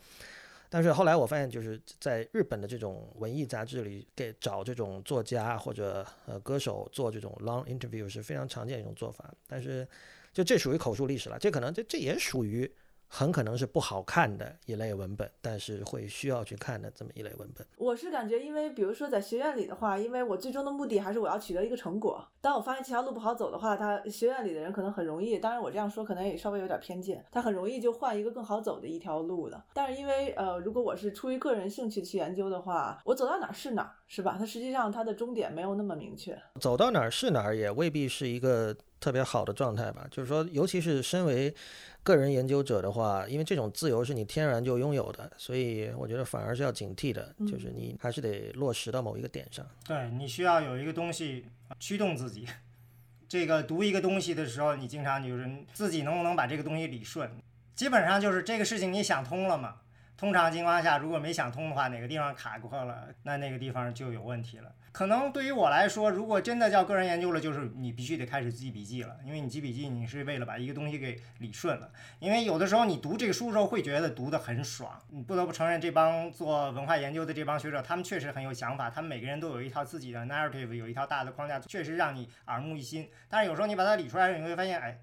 [0.68, 9.86] 但是后来我发现，就是在日本的这种文艺杂志里，给找这种作家或者呃歌手做这种 long interview 是非常常见的一种做法，但是。
[10.34, 12.70] 就这属于口述历史了，这可能这这也属于
[13.16, 17.64] 很可能是不好看的一类文本，但是会需要去看的这么一类文本。
[17.76, 22.26] 我是感觉，因为比如说在学院里的话，因为我最终的目的还是我要取得一个成果。
[22.40, 29.62] 当我发现这条路不好走的话，他学院里的人可能很容易，当然我这样说可能也稍微有点偏见，他很容易就换一个更好走的一条路的。
[29.72, 34.34] 但是因为呃，如果我是出于个人兴趣去研究的话，我走到哪是哪，是吧？
[34.36, 38.76] 它实际上它的终点没有那么明确，走到哪儿是哪儿也未必是一个。
[39.00, 41.54] 特别好的状态吧，就是说，尤其是身为
[42.04, 49.66] 个人研究者的话，因为这种自由是你天然就拥有的，所以我觉得反而是要警惕的，就是你还是得落实到某一个点上。
[49.88, 51.46] 对你需要有一个东西
[51.80, 52.46] 驱动自己。
[53.26, 57.28] 这个读一个东西的时候，你经常就是自己能不能把这个东西理顺，
[57.74, 59.76] 基本上就是这个事情你想通了嘛。
[60.16, 64.72] 通常情况下，如果没想通的话，哪个地方卡过了，那那个地方就有问题了。
[64.92, 71.90] 可能对于我来说，如果真的叫个人研究了，就是你必须得开始记笔记了，因为你记笔记，你是为了把一个东西给理顺了。
[72.20, 74.96] 因为有的时候你读这个书的时候，会觉得读得很爽。
[75.10, 83.10] 你不得不承认，这帮做文化研究的这帮学者，他们确实很有想法，他们每个人都有一套自己的 narrative，有一套大的框架，确实让你耳目一新。
[83.28, 85.00] 但是有时候你把它理出来，你会发现，哎。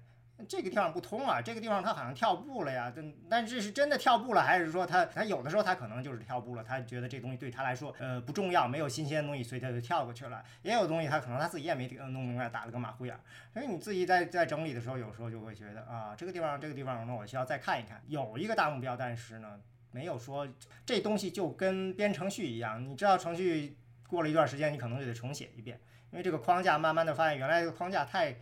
[0.48, 10.42] 这个地方不通啊，这个地方他好像跳步了呀，但但这是真的跳步了，还是说他他有的时候他可能就是跳步了，他觉得这东西对他来说呃不重要，没有新鲜的东西，所以他就跳过去了。
[10.62, 13.18] 也有东西他可能他自己也没弄明白，打了个马虎眼。
[13.52, 20.48] 所以你自己在在整理的时候，有时候就会觉得啊，这个地方这个地方，那我需要再看一看，有一个大目标，但是呢，没有说
[20.84, 23.76] 这东西就跟编程序一样，你知道程序
[24.08, 28.36] 过了一段时间，你可能就得重写一遍，因为这个框架慢慢的发现原来这个框架太。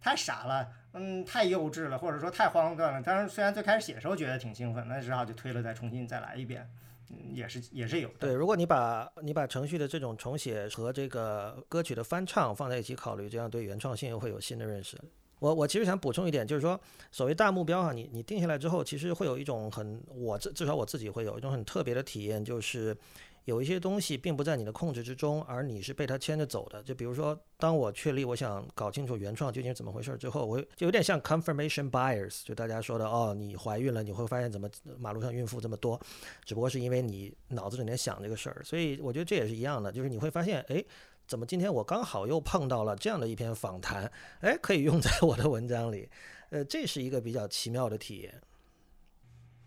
[0.00, 3.02] 太傻了，嗯，太幼稚了，或者说太荒诞了。
[3.02, 6.64] 当然，虽然最开始写的时候觉得挺兴奋，那只好就推了，再重新再来一遍，
[7.10, 8.14] 嗯，也是也是有的。
[8.20, 14.96] 对，如果你把你把程序的这种重写和这个歌曲的翻唱放在一起考虑，这样对原创性又会有新的认识。
[15.40, 16.80] 我我其实想补充一点，就是说，
[17.10, 22.96] 所谓大目标哈，你你定下来之后，其实会有一种很，我至至少我自己会有一种很特别的体验，就是。
[23.44, 26.82] 有一些东西并不在你的控制之中，而你是被它牵着走的。
[26.82, 34.68] 就比如说，当我确立我想搞清楚原创究竟是怎么回事之后，我就有点像 confirmation bias，就大家说的哦，你怀孕了，你会发现怎么
[34.98, 36.00] 马路上孕妇这么多，
[36.44, 38.62] 只不过是因为你脑子里面想这个事儿。
[38.64, 40.82] 所以我觉得这也是一样的，就是你会发现，哎，
[41.26, 46.08] 怎么今天我刚好又碰到了这样的一篇访谈，哎，可以用在我的文章里，
[46.48, 48.40] 呃，这是一个比较奇妙的体验。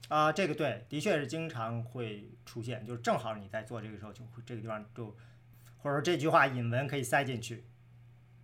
[0.07, 5.07] 啊、这个对，的确是经常会出现，就是正好你在做这个时候，就会这个地方就，
[5.77, 7.65] 或者说这句话引文可以塞进去。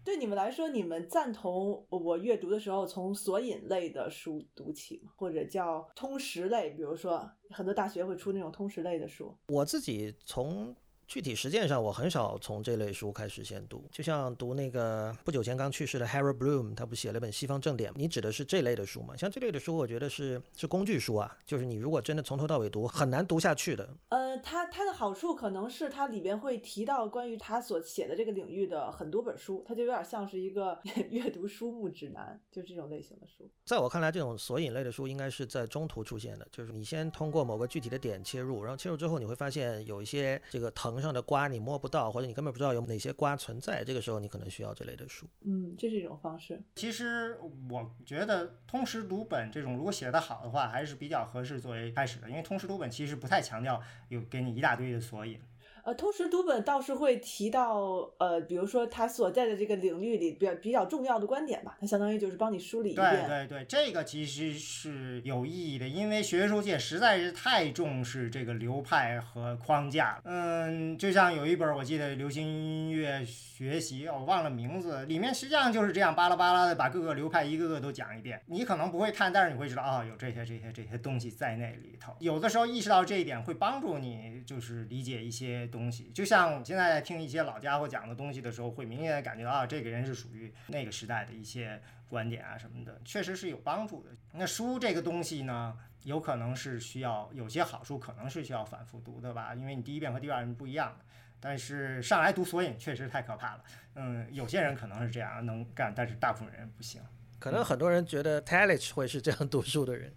[0.03, 5.13] 对你们来说，你们赞同我阅读的时候从索引类的书读起吗？
[5.15, 9.37] 或者叫通识类，比如说很多大学会出那种通识类的书。
[9.47, 10.75] 我自己从
[11.07, 19.15] 具体实践上，我很少从这类书开始先读，就像读那个不久前刚去世的 Harold Bloom，他不写了一本《西方正典》，你指的是这类的书吗？
[19.15, 23.87] 像这类的书，我觉得是是工具书啊，就是你如果真的从头到尾读，很难读下去的。
[24.09, 30.79] 呃，它它的好处可能是它里边会提到关于他所写的这个领域的很多本书，它就有点像是一个
[31.11, 33.49] 阅读书目指南，就这种类型的书。
[33.65, 45.27] 在我看来，这种索引类的书应该是在中途出现的，就是你先通过某个具体的点切入，然后切入之后，你会发现有一些这个藤上的瓜你摸不到，或者你根本不知道有哪些瓜存在，这个时候你可能需要这类的书。
[45.41, 46.61] 嗯，这是一种方式。
[46.75, 47.37] 其实
[47.69, 55.39] 我觉得通识读本这种如果写得好的话，还是比较合适作为开始的，因为通识读本其实不太强调有给你一大堆的索引。
[55.83, 63.27] 呃，通识读本倒是会提到，呃，比如说他所在的这个领域里比较比较重要的观点吧，它相当于就是帮你梳理一对遍。
[63.27, 70.21] 对对，这个其实是有意义的，因为学术界实在是太重视这个流派和框架。
[70.23, 78.41] 嗯，就像有一本我记得流行音乐学习，我忘了名字，里面实际上就是这样巴拉巴拉的把各个流派一个个都讲一遍。
[78.45, 82.13] 你可能不会看，但是你会知道，哦，有这些这些这些东西在那里头。
[82.19, 86.09] 有的时候意识到这一点，会帮助你就是理解一些东西。
[86.13, 94.09] 就像现在听一些老家伙讲的东西的时候，会明显的感觉到啊，这个人是属于那个时代的一些观点啊什么的，确实是有帮助的。
[94.31, 100.97] 那书这个东西呢，有可能是需要有些好书可能是需要反复读的吧，因为你第一遍和第二遍不一样。
[101.45, 103.63] 但是上来读索引确实太可怕了，
[103.95, 107.01] 嗯，有些人可能是这样能干，但是大部分人不行。
[107.37, 110.13] 可能很多人觉得 Talich 会是这样读书的人。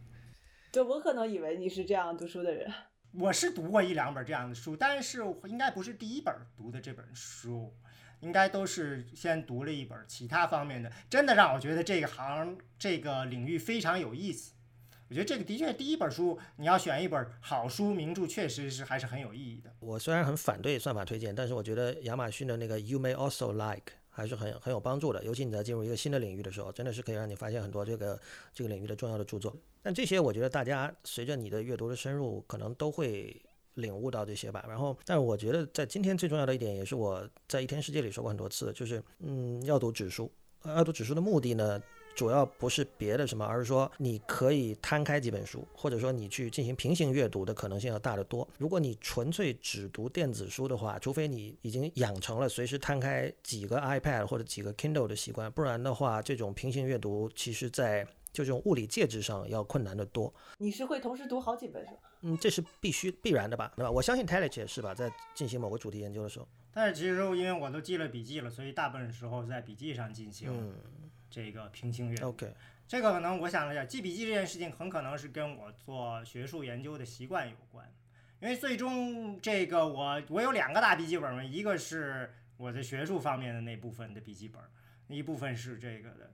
[0.70, 2.72] 对，我可能以为你是这样读书的人。
[3.18, 7.74] 我是读过一两本这样的书，但是应该不是第一本读的这本书，
[8.20, 14.52] 应该都是先读了一本其他方面的，真的让我觉得这个行这个领域非常有意思。
[15.08, 19.72] 我觉得这个的确第一本书，你要选一本好书名著，确实是还是很有意义的。
[19.78, 28.20] 我虽然很反对算法推荐，但是我觉得亚马逊的那个 You May Also Like 还是很很有帮助的，尤其你在进入一个新的领域的时候，真的是可以让你发现很多这个
[28.52, 29.56] 这个领域的重要的著作。
[29.86, 33.40] 但这些我觉得大家随着你的阅读的深入，可能都会
[33.74, 34.64] 领悟到这些吧。
[34.66, 40.28] 然后，但我觉得在今天最重要的一点，也是我在一天世界里说过很多次，就是嗯，要读指数。
[40.62, 41.80] 呃要读指数的目的呢，
[42.16, 48.48] 主要不是别的什么，而是说你可以摊开几本书，或者说你去进行平行阅读的可能性要大得多。
[48.58, 58.04] 如果你纯粹只读电子书的话，除非你已经养成了随时摊开几个 iPad 或者几个 Kindle 的习惯，不然的话，这种平行阅读其实在
[58.36, 60.32] 就这种物理介质上要困难得多。
[60.58, 61.98] 你是会同时读好几本书？
[62.20, 63.90] 嗯，这是必须必然的吧，对吧？
[63.90, 70.74] 我相信 Talich 也是吧，在进行某个主题研究的时候，但是其实因为我都记了笔记了，所以大部分时候在笔记上进行嗯
[71.30, 72.28] 这个平行阅读。
[72.28, 72.52] ，OK，
[72.86, 77.90] 这个可能我想了一下，记笔记这件事情很可能是跟我做学术研究的习惯有关，
[78.40, 84.60] 因为最终这个我我有两个大笔记本嘛，一个是我的学术方面的那部分的笔记本，
[85.08, 86.30] 一部分是这个的。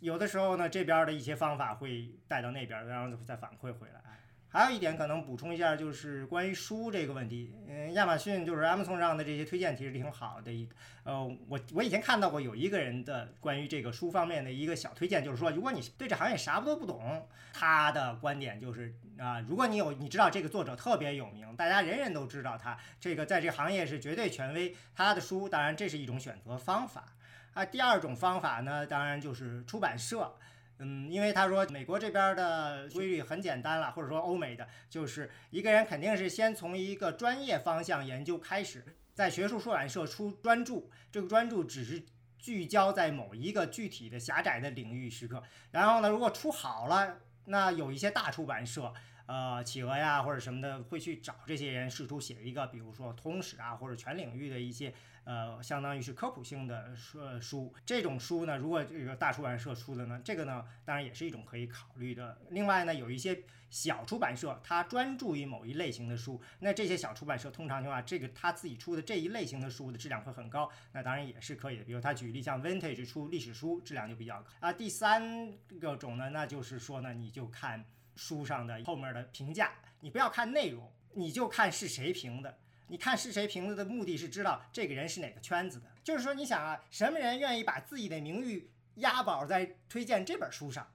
[0.00, 4.00] 有的时候呢，这边的一些方法会带到那边，然后再反馈回来。
[4.48, 7.54] 还有一点可能补充一下，就是关于书这个问题。
[7.66, 10.68] 嗯，亚马逊就是 Amazon 上的这些推荐其实挺好的一。
[11.04, 27.06] 呃，我我以前看到过有一个人的关于这个书方面的一个小推荐，就是说，如果你对这行业啥都不懂，他的观点就是啊、如果你有你知道这个作者特别有名，大家人人都知道他，这个在这个行业是绝对权威，他的书当然这是一种选择方法。
[27.54, 30.34] 啊，第二种方法呢，当然就是出版社。
[30.78, 38.84] 嗯，因为他说美国这边的规律很简单了，或者说欧美的，就是一个人肯定是先从一个专业方向研究开始，
[39.14, 42.02] 在学术出版社出专著，这个专著只是
[42.38, 45.42] 聚焦在某一个具体的狭窄的领域时刻。
[45.70, 48.92] 然后呢，如果出好了，那有一些大出版社。
[49.26, 54.92] 呃，企鹅呀或者什么的会去找这些人，试图写一个，比如说通史啊或者全领域的一些
[55.24, 57.74] 呃，相当于是科普性的书书。
[57.84, 62.40] 这种书呢，如果这个大出版社出的呢，这个呢当然也是一种可以考虑的。
[62.50, 71.84] 另外呢，有一些小出版社，它专注于某一类型的书，那这些小出版社通常情况下，这个他自己出的这一类型的书的质量会很高，那当然也是可以的。
[71.84, 74.72] 比如他举例像 Vintage 出历史书，质量就比较高啊。
[74.72, 77.84] 第三个种呢，那就是说呢，你就看。
[78.14, 82.58] 书上的后面的评价，你不要看内容，你就看是谁评的。
[82.88, 90.86] 你看是谁评的的目的是知道这个人是哪个圈子的，就是说你想啊，什么人愿意把自己的名誉押宝在推荐这本书上？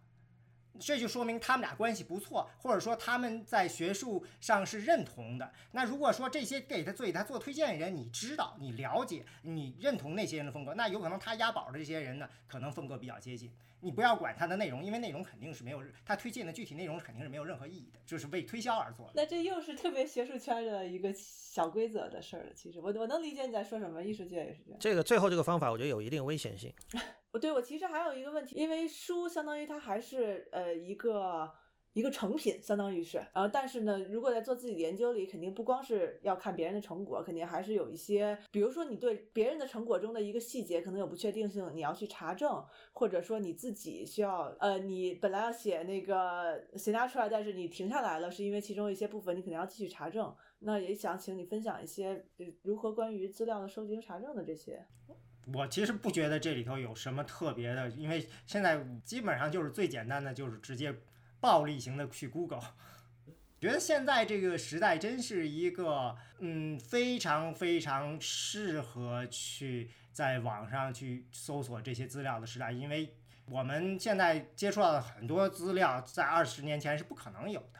[0.79, 5.51] 这就说明他们俩关系不错，或者说他们在学术上是认同的。
[5.71, 13.51] 那如果说这些给他做给他做推荐的人，你知道、你了解、你认同那些人的风格，那有可能他押宝的这些人呢，可能风格比较接近。
[13.79, 19.13] 你不要管它的内容，因为内容肯定是没有它推荐的具体内容肯定是没有任何意义的，就是为推销而做的。
[19.15, 22.53] 那这又是特别学术圈的一个小规则的事儿了。
[22.53, 24.79] 其实我我能理解你在说什么，艺术界也是这样。
[24.79, 26.73] 这个最后这个方法，我觉得有一定危险性。
[27.31, 31.53] 我 对我其实还有一个问题，因为书相当于它还是呃一个
[31.97, 50.31] 一个成品，相当于是，然后但是呢，如果在做自己的研究里，肯定不光是要看别人的成果，肯定还是有一些，比如说你对别人的成果中的一个细节可能有不确定性，你要去查证，或者说你自己需要，呃，你本来要写那个写拿出来，但是你停下来了，是因为其中一些部分你可能要继续查证。
[50.59, 52.23] 那也想请你分享一些
[52.61, 54.85] 如何关于资料的收集和查证的这些。
[55.53, 60.93] 我其实不觉得这里头有什么特别的，因为现在基本上就是最简单的，就是直接
[61.47, 62.61] 暴力型的去 Google。
[63.61, 77.79] 觉得现在这个时代真是一个，嗯，非常非常适合去在网上去搜索这些资料的时代，因为我们现在接触到的很多资料，在二十年前是不可能有的。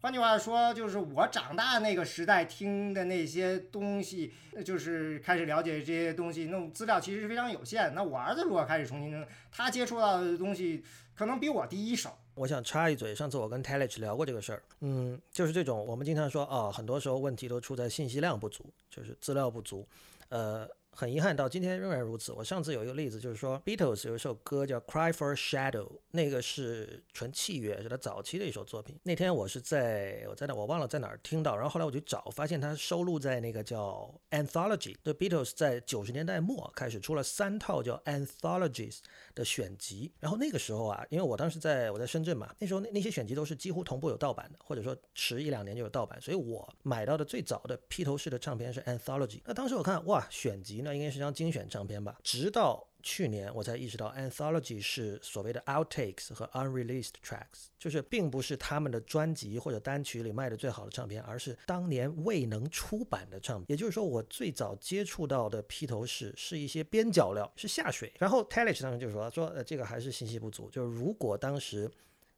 [0.00, 4.32] 换句话说，就是我长大那个时代听的那些东西，
[4.64, 7.92] 就是开始了解这些东西，那资料其实是非常有限。
[7.92, 10.82] 那我儿子如果开始重新，他接触到的东西
[11.14, 12.16] 可能比我第一手。
[12.40, 19.86] 我想插一嘴，上次我跟 Telich 聊过这个事儿，嗯，就是这种我们经常说，啊，很多时候问题都出在信息量不足，就是资料不足，
[20.30, 20.66] 呃。
[20.92, 22.32] 很遗憾，到今天仍然如此。
[22.32, 28.98] 我上次有一个例子，就是说 Beatles 有一首歌叫《Cry for Shadow》，那个是纯器乐，是他早期的一首作品。
[29.04, 34.96] 那天我是在我在那我忘了在哪儿听到，然后后来我去找，发现它收录在那个叫 Anthology。
[35.02, 38.98] 对 Beatles 在九十年代末开始出了三套叫 Anthologies
[39.34, 40.12] 的选集。
[40.18, 49.40] 然后那个时候啊，因为我当时在我在深圳嘛，那时候那那些选集都是几乎同步有盗版的，或者说迟一两年就有盗版，所以我买到的最早的披头士的唱片是 Anthology。
[49.46, 50.79] 那当时我看哇，选集。
[50.80, 52.18] 那应该是张精选唱片吧。
[52.22, 63.66] 直到去年我才意识到，Anthology 是所谓的 outtakes 和 unreleased tracks，就是并不是他们的专辑或者单曲里卖的最好的唱片，而是当年未能出版的唱片。
[63.68, 68.12] 也就是说，我最早接触到的披头士是一些边角料，是下水。
[68.18, 70.68] 然后 t e l i c h 当时就说说，呃，这个还是信息不足。
[70.70, 71.90] 就是如果当时，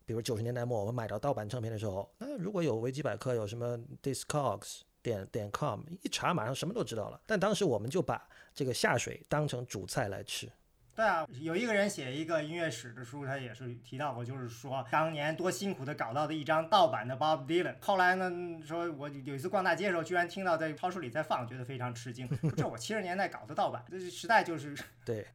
[0.06, 4.82] 比如九十年代末我们买到盗版唱片的时候，那如果有维基百科，有什么 Discogs。
[5.02, 7.20] 点点 com 一查，马上什么都知道了。
[7.26, 8.24] 但当时我们就把
[8.54, 10.48] 这个下水当成主菜来吃。
[10.94, 17.76] 对啊，有一个人写一个音乐史的书，他也是提到过，就是说当年多辛苦的搞到的一张盗版的 Bob Dylan。
[17.80, 18.30] 后来呢，
[18.62, 22.28] 说我有一次逛大街的时候，居然听到在超市里在放，觉得非常吃惊。
[22.54, 25.26] 这我七十年代搞的盗版，这时代就是 对。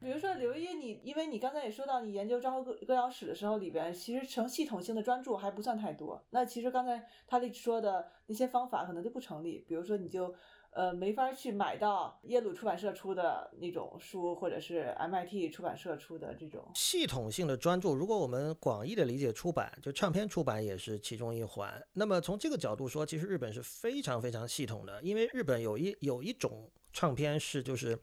[0.00, 6.22] 比如说刘烨，你因为你刚才也说到，你研究昭和歌歌谣史的时候，里边其实成系统性的专注还不算太多。
[6.30, 9.64] 那其实刚才他那说的那些方法可能就不成立。
[9.66, 10.34] 比如说，你就
[10.74, 17.94] 呃没法去买到耶鲁出版社出的那种书，或者是 MIT 出版社出的这种系统性的专注。
[17.94, 21.82] 如果我们广义的理解出版，就唱片出版也是其中一环。
[21.94, 27.98] 那么从这个角度说，其实日本是非常非常系统的，因为日本有一有一种唱片是就是。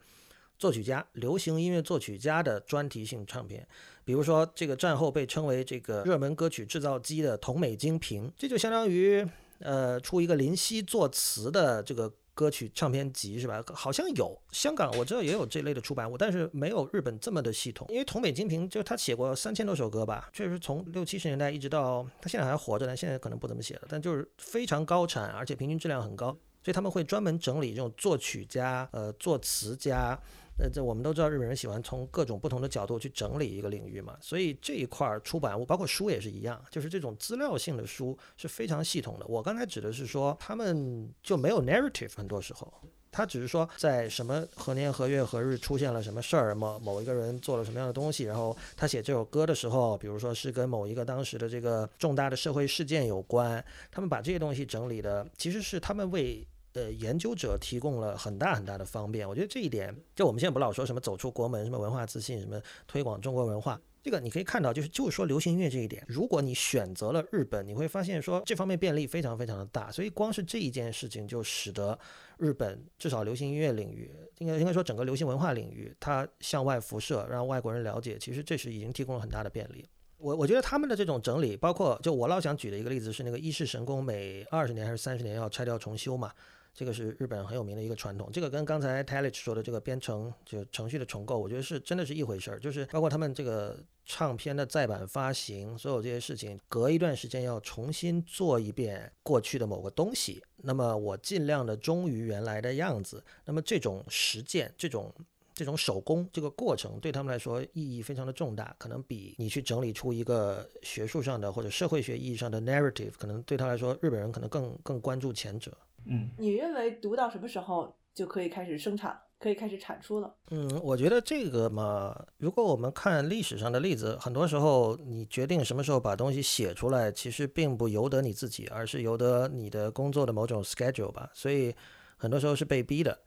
[0.57, 3.67] 作曲家、流行音乐作曲家的专题性唱片，
[4.05, 9.27] 比如说这个战后被称为这个热门歌曲制造机的同美金瓶，这就相当于
[9.61, 13.63] 呃出一个林夕作词的这个歌曲唱片集是吧？
[13.71, 17.85] 好像有香港我知道也有这类的出版物，但是没有日本这么的系统。
[17.91, 30.19] 因为同美金平就他写过三千多首歌吧，确实从六七十年代一直到他现在还活着呢，现在可能不怎么写了，但就是非常高产，而且平均质量很高，所以他们会专门整理这种作曲家、呃作词家。
[30.57, 39.25] 那这我们都知道，日本人喜欢从各种不同的角度去整理一个领域嘛，所以这一块出版物，包括书也是一样，就是这种资料性的书是非常系统的。
[39.25, 42.71] 我刚才指的是说，他们就没有 narrative，很多时候，
[43.11, 56.47] 他只是说在什么何年何月何日出现了什么事儿，某某一个人做了什么样的东西，然后他写这首歌的时候，比如说是跟某一个当时的这个重大的社会事件有关，他们把这些东西整理的，其实是他们为。
[56.73, 71.97] 呃，研究者提供了很大很大的方便，我觉得这一点，就我们现在不老说什么走出国门，什么文化自信，什么推广中国文化，这个你可以看到，就是就是说流行音乐这一点，如果你选择了日本，你会发现说这方面便利非常非常的大，所以光是这一件事情就使得
[72.37, 79.85] 日本至少流行音乐领域，应该应该说整个流行文化领域，它向外辐射，让外国人了解，其实这是已经提供了很大的便利。
[80.17, 86.31] 我我觉得他们的这种整理，包括就我老想举的一个例子是那个伊势神宫，每二十年还是三十年要拆掉重修嘛。
[86.73, 88.29] 这个是日本很有名的一个传统。
[88.31, 92.59] 这个跟刚才 Talich 说的这个编程就程序的重构，我觉得是真的是一回事儿。
[92.59, 100.43] 就是包括他们这个唱片的再版发行，所有这些事情，隔一段时间要重新做一遍过去的某个东西。
[100.57, 103.23] 那么我尽量的忠于原来的样子。
[103.45, 105.13] 那么这种实践，这种。
[105.53, 115.77] 这种手工这个过程对他们来说意义非常的重大，可能比你去整理出一个学术上的或者社会学意义上的 narrative，可能对他来说，日本人可能更更关注前者。
[116.05, 120.35] 嗯，你认为读到什么时候就可以开始生产，可以开始产出了？
[120.49, 131.29] 嗯，我觉得这个嘛，如果我们看历史上的例子，很多时候你决定什么时候把东西写出来，其实并不由得你自己，而是由得你的工作的某种 schedule 吧。
[131.33, 131.73] 所以
[132.17, 133.17] 很多时候是被逼的。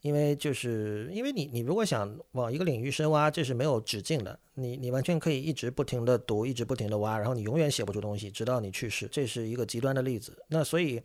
[0.00, 4.38] 因为就是因为你，你如果想往一个领域深挖，这是没有止境的。
[4.52, 9.08] 你你完全可以一直不停的读，一直不停的挖，然后你永远写不出东西，直到你去世。
[9.10, 10.44] 这是一个极端的例子。
[10.46, 11.00] 那所以，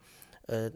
[0.47, 0.69] 呃，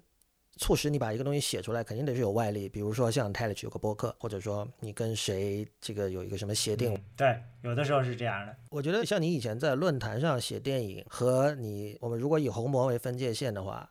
[0.57, 2.69] 促使你把一个东西写出来，肯定得是有外力。
[2.69, 6.97] 比如说像 t e l e 有个博客，或者说你跟谁这个有一个什么协定。
[7.15, 8.55] 对，有的时候是这样的。
[8.69, 13.89] 我觉得像你以前在论坛上写电影，和你我们如果以红魔为分界线的话。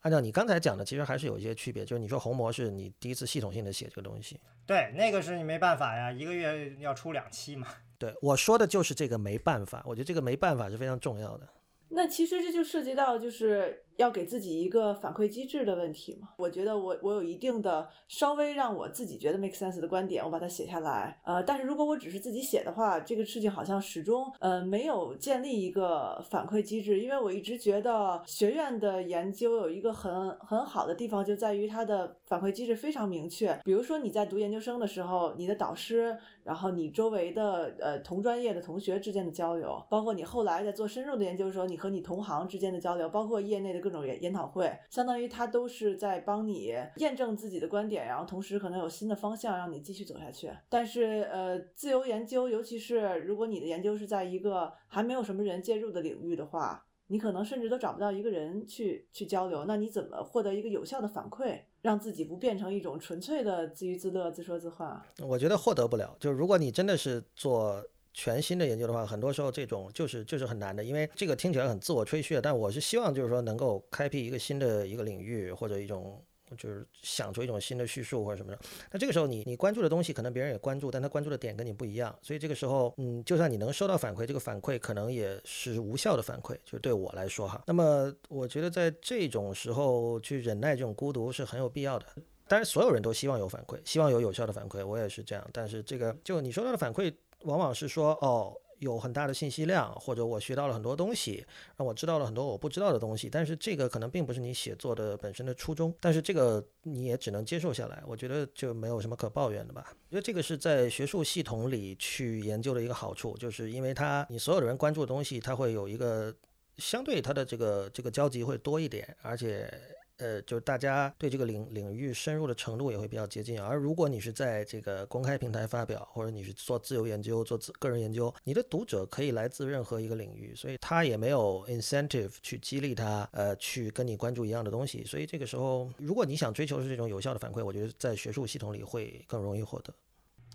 [0.00, 1.84] 按照你刚才讲的，其实还是有一些区别。
[1.84, 7.66] 就是你说红魔是你第一次系统性的写这个东西，对，那个是你没办法呀，一个月要出两期嘛。
[7.98, 9.82] 对，我说的就是这个没办法。
[9.84, 11.48] 我觉得这个没办法是非常重要的。
[11.88, 16.28] 那其实这就涉及到就是要给自己一个反馈机制的问题嘛。
[16.36, 21.20] 我觉得我我有一定的稍微让我自己觉得 make sense 的观点，我把它写下来。
[21.24, 27.00] 呃，但是如果我只是自己写的话，这个事情好像始终呃没有建立一个反馈机制。
[27.00, 33.58] 因为我一直觉得学院的研究有一个很很好的地方，就在于它的反馈机制非常明确。
[33.64, 50.50] 比如说你在读研究生的时候，你的导师，然后你周围的呃同专业的同学之间的交流，包括你后来在做深入的研究的时候，你和你同行之间的交流，包括业内的各种研研讨会，相当于它都是在帮你验证自己的观点，然后同时可能有新的方向让你继续走下去。
[50.68, 59.64] 但是，呃，自由研究，尤其是如果你的研究是在一个还没有什么人介入的领域的话，你可能甚至都找不到一个人去去交流。
[59.66, 65.06] 那你怎么获得一个有效的反馈，让自己不变成一种纯粹的自娱自乐、自说自话？
[65.20, 66.16] 我觉得获得不了。
[66.18, 67.80] 就如果你真的是做。
[68.16, 76.24] 全新的研究的话，很多时候这种就是就是很难的，因为这个听起来很自我吹嘘，但我是希望就是说能够开辟一个新的一个领域，或者一种
[76.56, 78.58] 就是想出一种新的叙述或者什么的。
[78.90, 87.62] 那这个时候你你关注的东西可能别人也关注，但他关注的点跟你不一样，所以这个时候嗯，就算你能收到反馈，这个反馈可能也是无效的反馈，就对我来说哈。
[87.66, 92.06] 那么我觉得在这种时候去忍耐这种孤独是很有必要的。
[92.48, 95.46] 当然所有人都希望有反馈，希望有有效的反馈，我也是这样。
[95.52, 97.12] 但是这个就你收到的反馈。
[97.46, 103.30] 往往是说哦，有很大的信息量，或者我学到了很多东西，让我知道了很多我不知道的东西。
[103.30, 108.02] 但是这个可能并不是你写作的本身的初衷，但是这个你也只能接受下来。
[108.06, 109.94] 我觉得就没有什么可抱怨的吧。
[110.10, 116.34] 因为这个是在学术系统里去研究的一个好处，就是因为它你所有的人关注的东西，它会有一个
[116.78, 119.72] 相对它的这个这个交集会多一点，而且。
[120.18, 123.60] 呃，就是大家对这个领领域深入的程度也会比较接近。
[123.60, 135.04] 而如果你是在这个公开平台发表，或者你是做自由研究、做自个人研究，你的读者可以来自任何一个领域，所以他也没有 incentive 去激励他，呃，去跟你关注一样的东西。
[135.04, 139.92] 所以这个时候，如果你想追求是这种有效的反馈，我觉得在学术系统里会更容易获得。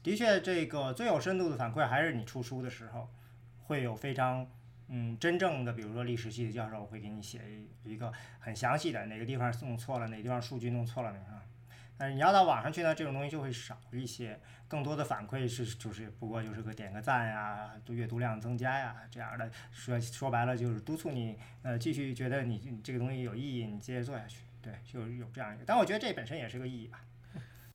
[0.02, 3.08] 的确，这个最有深度的反馈还是你出书的时候，
[3.66, 4.48] 会有非常。
[4.94, 11.42] 嗯，真正的比如说历史系的教授会给你写一一个很详细的哪个地方弄错了，哪个地方数据弄错了那个。
[11.98, 14.38] 但是你要到网上去呢，这种东西就会少一些，
[14.68, 19.50] 更多的反馈是就是不过就是个点个赞呀，阅读量增加呀这样的。
[19.72, 24.40] 说说白了就是督促你呃继续觉得你这个东西有意义，你接着做下去。
[24.62, 25.64] 对，就有这样一个。
[25.66, 27.00] 但我觉得这本身也是个意义吧。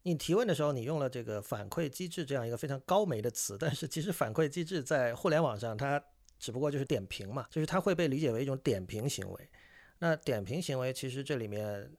[0.03, 6.03] 你提问的时候，你用了这个反馈机制这样一个非常高媒的词，但是其实反馈机制在互联网上它。
[6.39, 9.49] 只不过就是点评嘛，就是它会被理解为一种点评行为。
[9.99, 11.91] 那点评行为其实这里面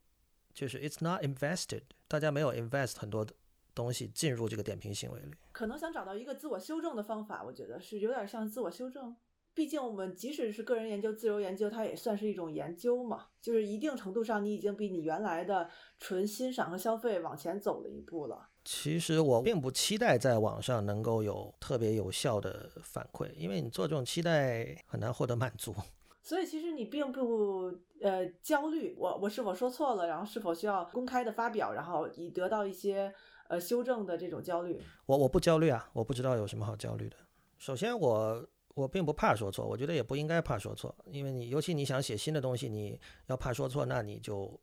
[0.53, 3.33] 就是 it's not invested，大家没有 invest 很多的
[3.73, 5.31] 东西进入这个点评行为里。
[5.51, 9.15] 可能想找到一个自我修正的方法，我觉得是有点像自我修正。
[9.53, 13.25] 毕竟我们即使是个人研究、自由研究，它也算是一种研究嘛。
[13.41, 15.67] 就是一定程度上，你已经比你原来的
[15.99, 18.49] 纯欣赏和消费往前走了一步了。
[18.69, 25.73] 其实我并不期待在网上能够有特别有效的反馈，因为你做这种期待很难获得满足。
[26.21, 33.13] 所以其实你并不呃焦虑，我我是否说错了，然后是否需要公开的发表，然后以得到一些
[33.47, 34.81] 呃修正的这种焦虑。
[35.05, 37.15] 我我不焦虑啊，我不知道有什么好焦虑的。
[37.57, 38.45] 首先我。
[38.75, 44.53] 我并不怕说错，我觉得也不应该怕说错，因为你尤其你想写新的东西，你要怕说错，那你就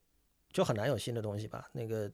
[0.54, 1.68] 就很难有新的东西吧。
[1.72, 2.08] 那个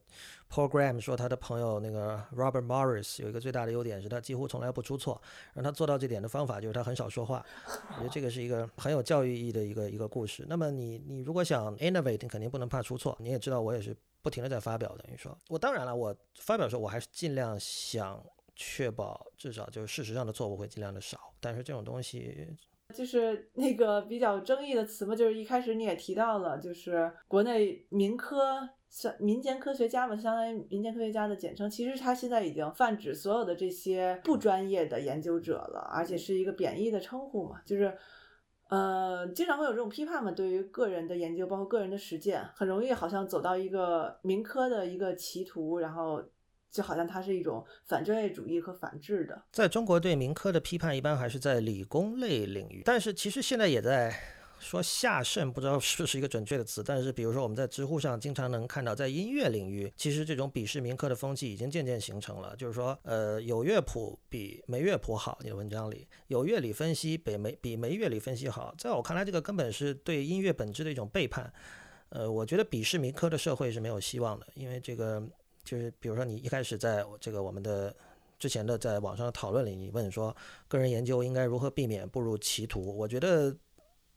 [0.51, 5.20] Paul Graham 说他的朋友那个 Robert Morris 有一个最大的优点是他几乎从来不出错，
[5.53, 7.45] 让他做到这点的方法就是他很少说话。
[7.91, 10.47] 我觉得这个是一个很有教育意义的一个一个故事。
[10.49, 13.14] 那么你你如果想 innovate，你肯定不能怕出错。
[13.20, 18.24] 你也知道我也是不停的在发表，等于说我当然了，我发表的时候我还是尽量想
[18.57, 21.20] 确保至少就是事实上的错误会尽量的少。
[21.41, 22.57] 但是这种东西
[22.93, 28.68] 就是那个比较争议的词嘛，就是一开始你也提到了，就是国内民科。
[28.91, 31.70] 像民间科学家嘛，相当于民间科学家的简称。
[31.70, 37.61] 其实它现在已经泛指所有的这些不专业的研究者了，而且是一个贬义的称呼嘛。
[37.64, 37.97] 就是，
[38.68, 46.20] 呃，经常会有这种批判嘛，对于个人的研究，包括个人的实践，很容易好像走到一个民科的一个歧途，然后
[46.70, 49.42] 就好像它是一种反专业主义和反智的。
[49.52, 54.14] 在中国对民科的批判一般还是在理工类领域，但是其实现在也在。
[54.60, 62.54] 说下渗不知道是不是一个准确的词，但是比如说我们在知乎上经常能看到，在音乐领域，其实这种鄙视民科的风气已经渐渐形成了。
[62.56, 71.50] 就是说，呃，有乐谱比没乐谱好，你的文章里有乐理分析比没比没乐理分析好，在我看来，这个根本是对音乐本质的一种背叛。
[72.10, 75.26] 呃，我觉得鄙视民科的社会是没有希望的，因为这个
[75.64, 77.94] 就是比如说你一开始在这个我们的
[78.38, 80.34] 之前的在网上的讨论里，你问说
[80.68, 83.56] 个人研究应该如何避免步入歧途，我觉得。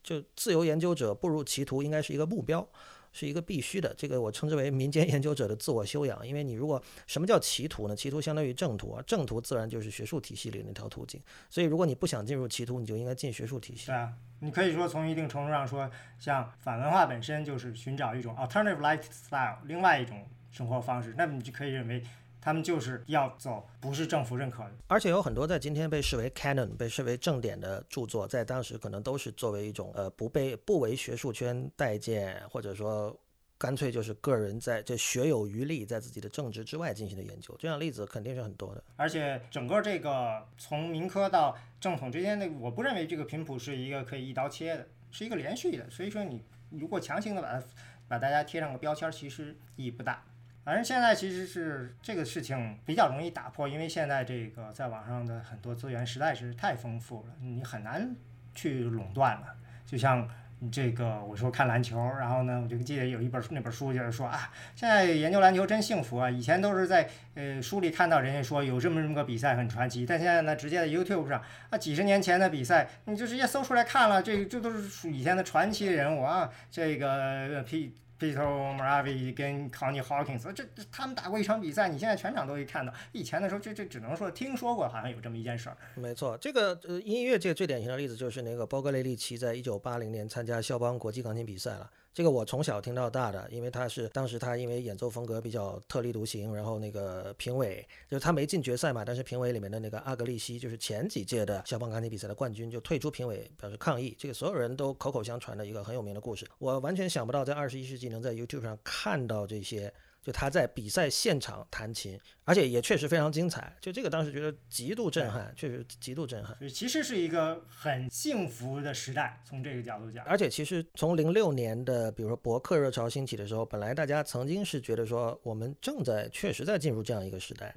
[0.06, 2.68] 就自由研究者步入歧途，应该是一个目标，
[3.10, 3.94] 是一个必须的。
[3.96, 6.28] 这个我称之为民间研究者的自我修养。
[6.28, 7.96] 因为你如果什么叫歧途呢？
[7.96, 11.18] 歧途相当于正途，啊正途自然就是学术体系里那条途径。
[11.48, 13.86] 所以如果你不想进入歧途，你就应该进学术体系。
[13.86, 20.22] 对啊，你可以说从一定程度上说，像反文化本身就是寻找一种 alternative lifestyle，另外一种
[20.54, 22.02] 生活方式，那么你就可以认为。
[22.40, 33.18] 他们就是要走不是政府认可的，而且有很多在今天被视为 canon、被视为正典的著作，在当时可能都是作为一种呃不被不为学术圈待见，或者说
[33.56, 38.84] 干脆就是个人在这学有余力，在自己的政治之外进行的研究，这样例子肯定是很多的。
[38.96, 45.88] 而且整个这个从民科到正统之间的，我不认为这个频谱是一个可以一刀切的，是一个连续的。
[45.88, 47.66] 所以说你如果强行的把它
[48.06, 50.22] 把大家贴上个标签，其实意义不大。
[50.64, 58.16] 反正现在其实是这个事情比较容易打破，因为现在这个在网上的很多资源实在是太丰富了，你很难
[58.54, 59.54] 去垄断了。
[59.84, 60.26] 就像
[60.72, 66.30] 这个，我说看篮球，然后呢，我就记得有一本书那本书就是说啊，现在研究篮球真幸福啊！
[66.30, 77.92] 以前都是在呃书里看到人家说有这么这么个比赛很传奇，但现在呢，直接在 YouTube 上啊，几十年前的比赛你就直接搜出来看了，这这都是以前的传奇人物啊，这个 P。
[78.24, 82.92] Little Maravi 跟 Connie Hawkins，这这他们打过一场比赛，你现在全场都可以看到。
[83.12, 85.76] 以前的时候，这这只能说听说过，好像有这么一件事儿。
[85.94, 91.90] 没错，这个呃音乐界最典型的例子就是那个波格雷利奇，在一九八零年参加肖邦国际钢琴比赛了。
[92.14, 104.14] 这个我从小听到大的，因为他是当时他因为演奏风格比较特立独行，然后那个评委就是他没进决赛嘛，但是评委里面的那个阿格利西就是前几届的肖邦钢琴比赛的冠军，就退出评委表示抗议。
[104.16, 109.92] 这个所有人都口口相传的一个很有名的故事，我完全想不到在二十一世纪能在 YouTube 上看到这些。
[110.24, 113.76] 就他在比赛现场弹琴，而且也确实非常精彩。
[113.78, 116.56] 就这个当时觉得极度震撼，确实极度震撼。
[116.70, 120.24] 其实是一个很幸福的时代，从这个角度讲。
[120.24, 127.74] 而且其实从零六年的，比如说博客热潮兴起的时候，本来大家曾经是觉得说我们正在确实在进入这样一个时代。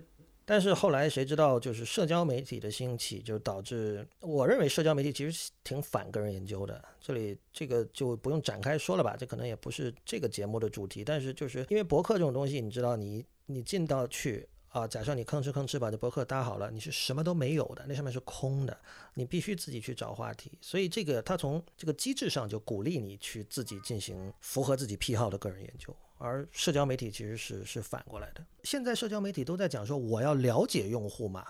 [0.50, 6.82] 但是后来谁知道，就是社交媒体的兴起，就导致我认为社交媒体其实挺反个人研究的。
[7.02, 11.04] 这里这个就不用展开说了吧，这可能也不是这个节目的主题。
[11.04, 18.78] 但是就是因为博客这种东西，你知道，你你进到去啊，假设你吭哧吭哧把这博客搭好了，你是什么都没有的，那上面是空的，
[19.14, 20.52] 你必须自己去找话题。
[20.62, 25.96] 所以这个它从这个机制上就鼓励你去自己进行符合自己癖好的个人研究。
[26.20, 28.46] 而社交媒体其实是是反过来的。
[28.64, 31.48] 现在社交媒体都在讲说，我要了解用户嘛，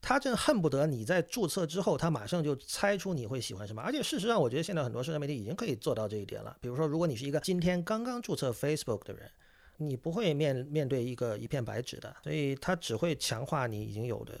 [0.00, 3.82] 他正恨不得你在注册之后，他马上就猜出你会喜欢什么。
[3.82, 6.56] 而且事实上，我觉得现在很多社交媒体已经可以做到这一点了。
[6.60, 9.30] 比如说，如果你是一个今天刚刚注册 Facebook 的人，
[9.88, 14.34] 你不会面面对一个一片白纸的，所以它只会强化你已经有的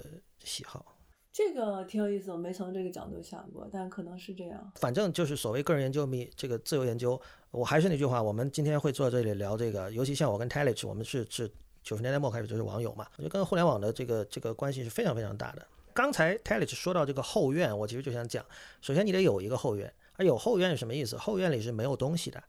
[0.44, 0.84] 喜好。
[1.32, 4.72] 这个挺有意思，我没从这个角度想过，但可能是这样。
[4.76, 7.18] 反正就是所谓个人研究密这个自由研究，
[7.50, 11.50] 我还是那句话，我们今天会坐这里聊这个，尤其像我跟 Telich，我们是是
[11.82, 15.66] 九十年代末开始就是网友嘛，我觉得跟互联网的这个这个关系是非常非常大的。
[15.94, 18.44] 刚才 Telich 说到这个后院，我其实就想讲，
[18.82, 21.16] 首先你得有一个后院，而有后院是什么意思？
[21.16, 22.42] 后院里是没有东西的。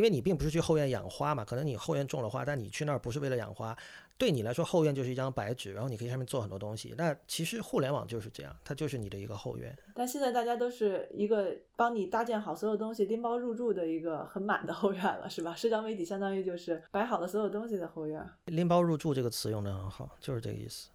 [0.00, 3.76] 因为你并不是去后院养花嘛，可能你后院种了花，但你去那儿不是为了养花，
[4.16, 6.94] 对你来说后院就是一张白纸，然后你可以上面做很多东西。
[6.96, 9.76] 那其实互联网就是这样，它就是你的一个后院。
[9.94, 15.54] 但现在大家都是一个帮你搭建好所有东西、拎包入住的一个很满的后院了，是吧？
[15.54, 18.26] 社交媒体相当于就是摆好了所有东西的后院。
[18.46, 20.88] 拎包入住这个词用的很好，就是这个意思。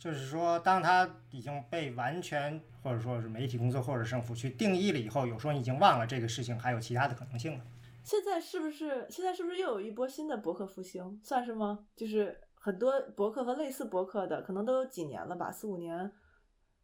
[0.00, 7.64] 就是说，当它已经被完全或者说是媒体工作或者政府去定义了以后，有时候你已经忘了这个事情还有其他的可能性了。
[8.04, 11.20] 现在是不是现在是不是又有一波新的博客复兴？
[11.22, 11.86] 算是吗？
[11.94, 16.12] 就是很多博客和类似博客的，可能都有几年了吧，四五年，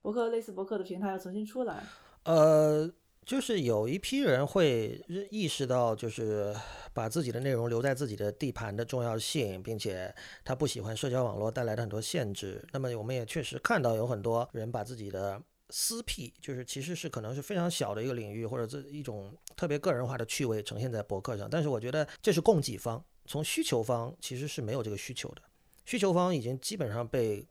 [0.03, 1.83] 博客类似博客的平台要重新出来。
[2.25, 2.91] 呃，
[3.25, 6.55] 就是有一批人会认意识到，就是
[6.93, 10.15] 把自己的内容留在自己的地盘的重要性，并且
[10.45, 12.67] 他不喜欢社交网络带来的很多限制。
[12.73, 15.41] 那么我们也确实看到有很多人把自己的
[15.71, 21.49] 私癖，就是其实是可能是非常小的一个领域，或者这一种特别个人化的趣味呈现在博客上。
[21.51, 25.43] 但是我觉得这是供给方，从需求方其实是没有这个需求的，
[25.85, 27.47] 需求方已经基本上被。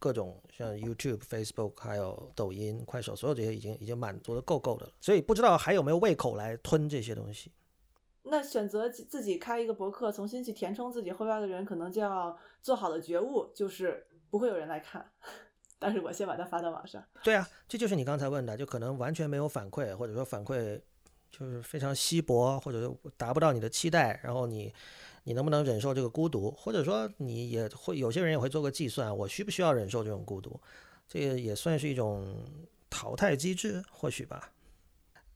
[0.00, 7.50] 各种像 YouTube、Facebook，还有抖音、快手，所有这些已经已经满足的够够的了，所以不知道还有没有胃口来吞这些东西。
[8.22, 15.10] 那选择自己开一个博客，重新去填充自己后边的人，可能就要做好了觉悟，就是不会有人来看，
[15.78, 17.04] 但是我先把它发到网上。
[17.22, 20.80] 对啊，这就是你刚才问的，就可能完全没有反馈，或者说反馈
[21.30, 24.72] 就是非常稀薄，或者达不到你的期待，然后你。
[25.24, 26.50] 你能不能忍受这个孤独？
[26.52, 30.58] 或者说，你也会有些人也会做个计算，我需不需要忍受这种孤独？
[31.06, 32.34] 这个也算是一种
[32.88, 34.50] 淘汰机制，或许吧。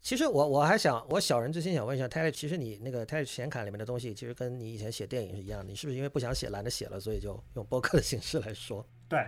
[0.00, 5.66] 其实我我还想，我小人之心想问一下泰勒，其实你那个泰勒显卡里面的东西，其实跟你以前写电影是一样的。
[5.70, 8.86] 你是不是因为不想写，懒得写了，所以就用播客的形式来说？
[9.12, 9.26] 对，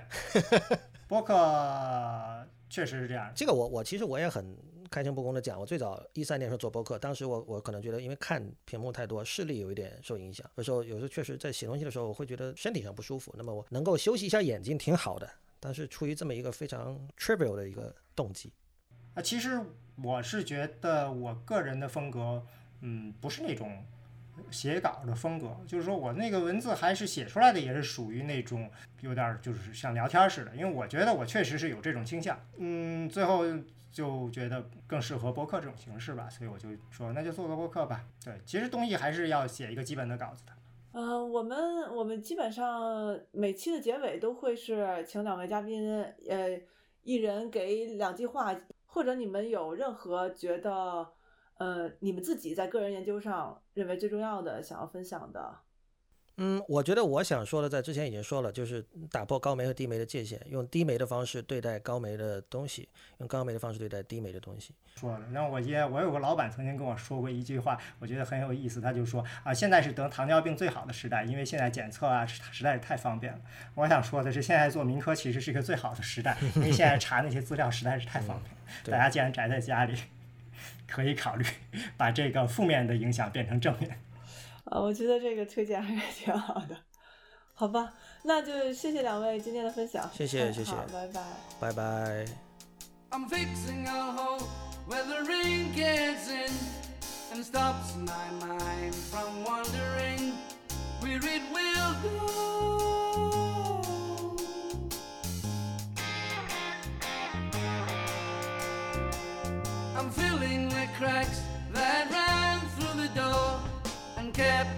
[1.07, 1.35] 播客
[2.71, 3.31] 确实是这样。
[3.35, 4.57] 这个我我其实我也很。
[4.91, 10.49] 开诚布公的讲，我最早一三年时候做播客，当时我我可能觉得，因为看屏幕太多，视力有一点受影响。
[10.55, 13.35] 有时候有时候确实在写东西的时候，我会觉得身体上不舒服。
[13.37, 15.29] 那么我能够休息一下眼睛挺好的，
[15.59, 18.53] 但是出于这么一个非常 trivial 的一个动机。
[19.15, 19.61] 啊，其实
[20.01, 22.47] 我是觉得我个人的风格，
[22.83, 23.85] 嗯，不是那种
[24.51, 28.71] 写稿的风格，就是说我那个文字还是写出来的，也是属于那种
[29.01, 30.55] 有点就是像聊天似的。
[30.55, 32.39] 因为我觉得我确实是有这种倾向。
[32.59, 33.45] 嗯，最后。
[33.95, 38.05] 就觉得更适合博客这种形式吧，所以我就说那就做个博客吧。
[38.25, 40.53] 对，其实东西还是要写一个基本的稿子的。
[40.95, 46.61] 嗯，我们我们基本上每期的结尾都会是请两位嘉宾，呃，
[47.05, 48.53] 一人给两句话，
[48.87, 51.09] 或者你们有任何觉得，
[51.59, 55.59] 呃，你们自己在个人研究上认为最重要的想要分享的。
[56.37, 62.89] 嗯，我觉得我想说的，在之前已经说了，就是打破高媒和低媒的界限，用低媒的方式对待高媒的东西，
[63.19, 64.75] 用高媒的方式对待低媒的东西。
[64.97, 73.39] 说了，然后我爷我有个老板曾经跟我说过一句话，我觉得很有意思，他就说啊，现在是得糖尿病最好的时代，因为现在检测啊实在是太方便了。
[73.77, 78.61] 我想说的是，现在做民科其实是一个最好的时代，因为现在查那些资料实在是太方便了。
[78.87, 79.97] 大家既然宅在家里，
[80.95, 81.45] 可以考虑
[81.99, 84.01] 把这个负面的影响变成正面。
[84.71, 86.77] 啊，我觉得这个推荐还是挺好的，
[87.55, 87.93] 好吧，
[88.23, 91.21] 那就谢谢两位今天的分享，谢谢谢谢，拜拜，
[91.61, 92.25] 拜拜。
[97.55, 98.95] kept my mind
[110.99, 111.43] cracks
[111.73, 113.61] that ran through the door
[114.17, 114.71] and kept